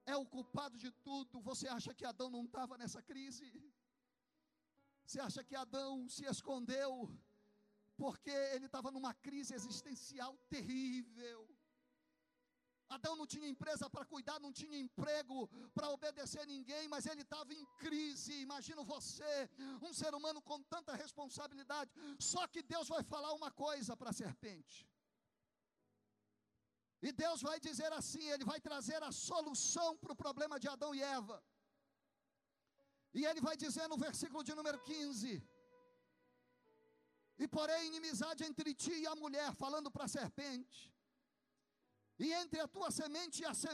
É 0.05 0.15
o 0.15 0.25
culpado 0.25 0.77
de 0.77 0.91
tudo. 1.07 1.41
Você 1.41 1.67
acha 1.67 1.93
que 1.93 2.05
Adão 2.05 2.29
não 2.29 2.45
estava 2.45 2.77
nessa 2.77 3.01
crise? 3.01 3.47
Você 5.05 5.19
acha 5.19 5.43
que 5.43 5.55
Adão 5.55 6.07
se 6.07 6.23
escondeu? 6.25 6.91
Porque 8.01 8.35
ele 8.55 8.67
estava 8.69 8.89
numa 8.95 9.13
crise 9.27 9.53
existencial 9.59 10.33
terrível. 10.53 11.39
Adão 12.95 13.15
não 13.19 13.27
tinha 13.33 13.47
empresa 13.53 13.87
para 13.93 14.05
cuidar, 14.13 14.37
não 14.45 14.51
tinha 14.59 14.77
emprego 14.85 15.35
para 15.75 15.89
obedecer 15.95 16.43
ninguém, 16.53 16.87
mas 16.93 17.05
ele 17.05 17.23
estava 17.27 17.53
em 17.53 17.65
crise. 17.83 18.33
Imagina 18.47 18.83
você, 18.83 19.33
um 19.87 19.93
ser 20.01 20.13
humano 20.19 20.41
com 20.49 20.59
tanta 20.75 20.95
responsabilidade. 21.03 21.91
Só 22.31 22.47
que 22.47 22.63
Deus 22.73 22.87
vai 22.87 23.03
falar 23.03 23.33
uma 23.33 23.51
coisa 23.65 23.95
para 23.99 24.09
a 24.09 24.19
serpente. 24.23 24.79
E 27.07 27.11
Deus 27.23 27.41
vai 27.49 27.59
dizer 27.67 27.91
assim: 27.99 28.23
Ele 28.33 28.45
vai 28.51 28.59
trazer 28.69 29.01
a 29.03 29.11
solução 29.11 29.89
para 29.97 30.13
o 30.13 30.21
problema 30.25 30.59
de 30.59 30.67
Adão 30.67 30.93
e 30.95 31.01
Eva. 31.19 31.37
E 33.13 33.23
Ele 33.29 33.41
vai 33.47 33.55
dizer 33.65 33.87
no 33.87 33.97
versículo 34.07 34.43
de 34.43 34.55
número 34.55 34.79
15: 34.79 35.43
e 37.39 37.47
porém 37.47 37.87
inimizade 37.87 38.43
entre 38.43 38.73
ti 38.75 38.91
e 38.91 39.07
a 39.07 39.15
mulher, 39.15 39.53
falando 39.55 39.89
para 39.89 40.05
a 40.05 40.07
serpente, 40.07 40.93
e 42.19 42.33
entre 42.33 42.59
a 42.59 42.67
tua 42.67 42.91
semente 42.91 43.41
e 43.41 43.45
a 43.45 43.53
semente 43.53 43.67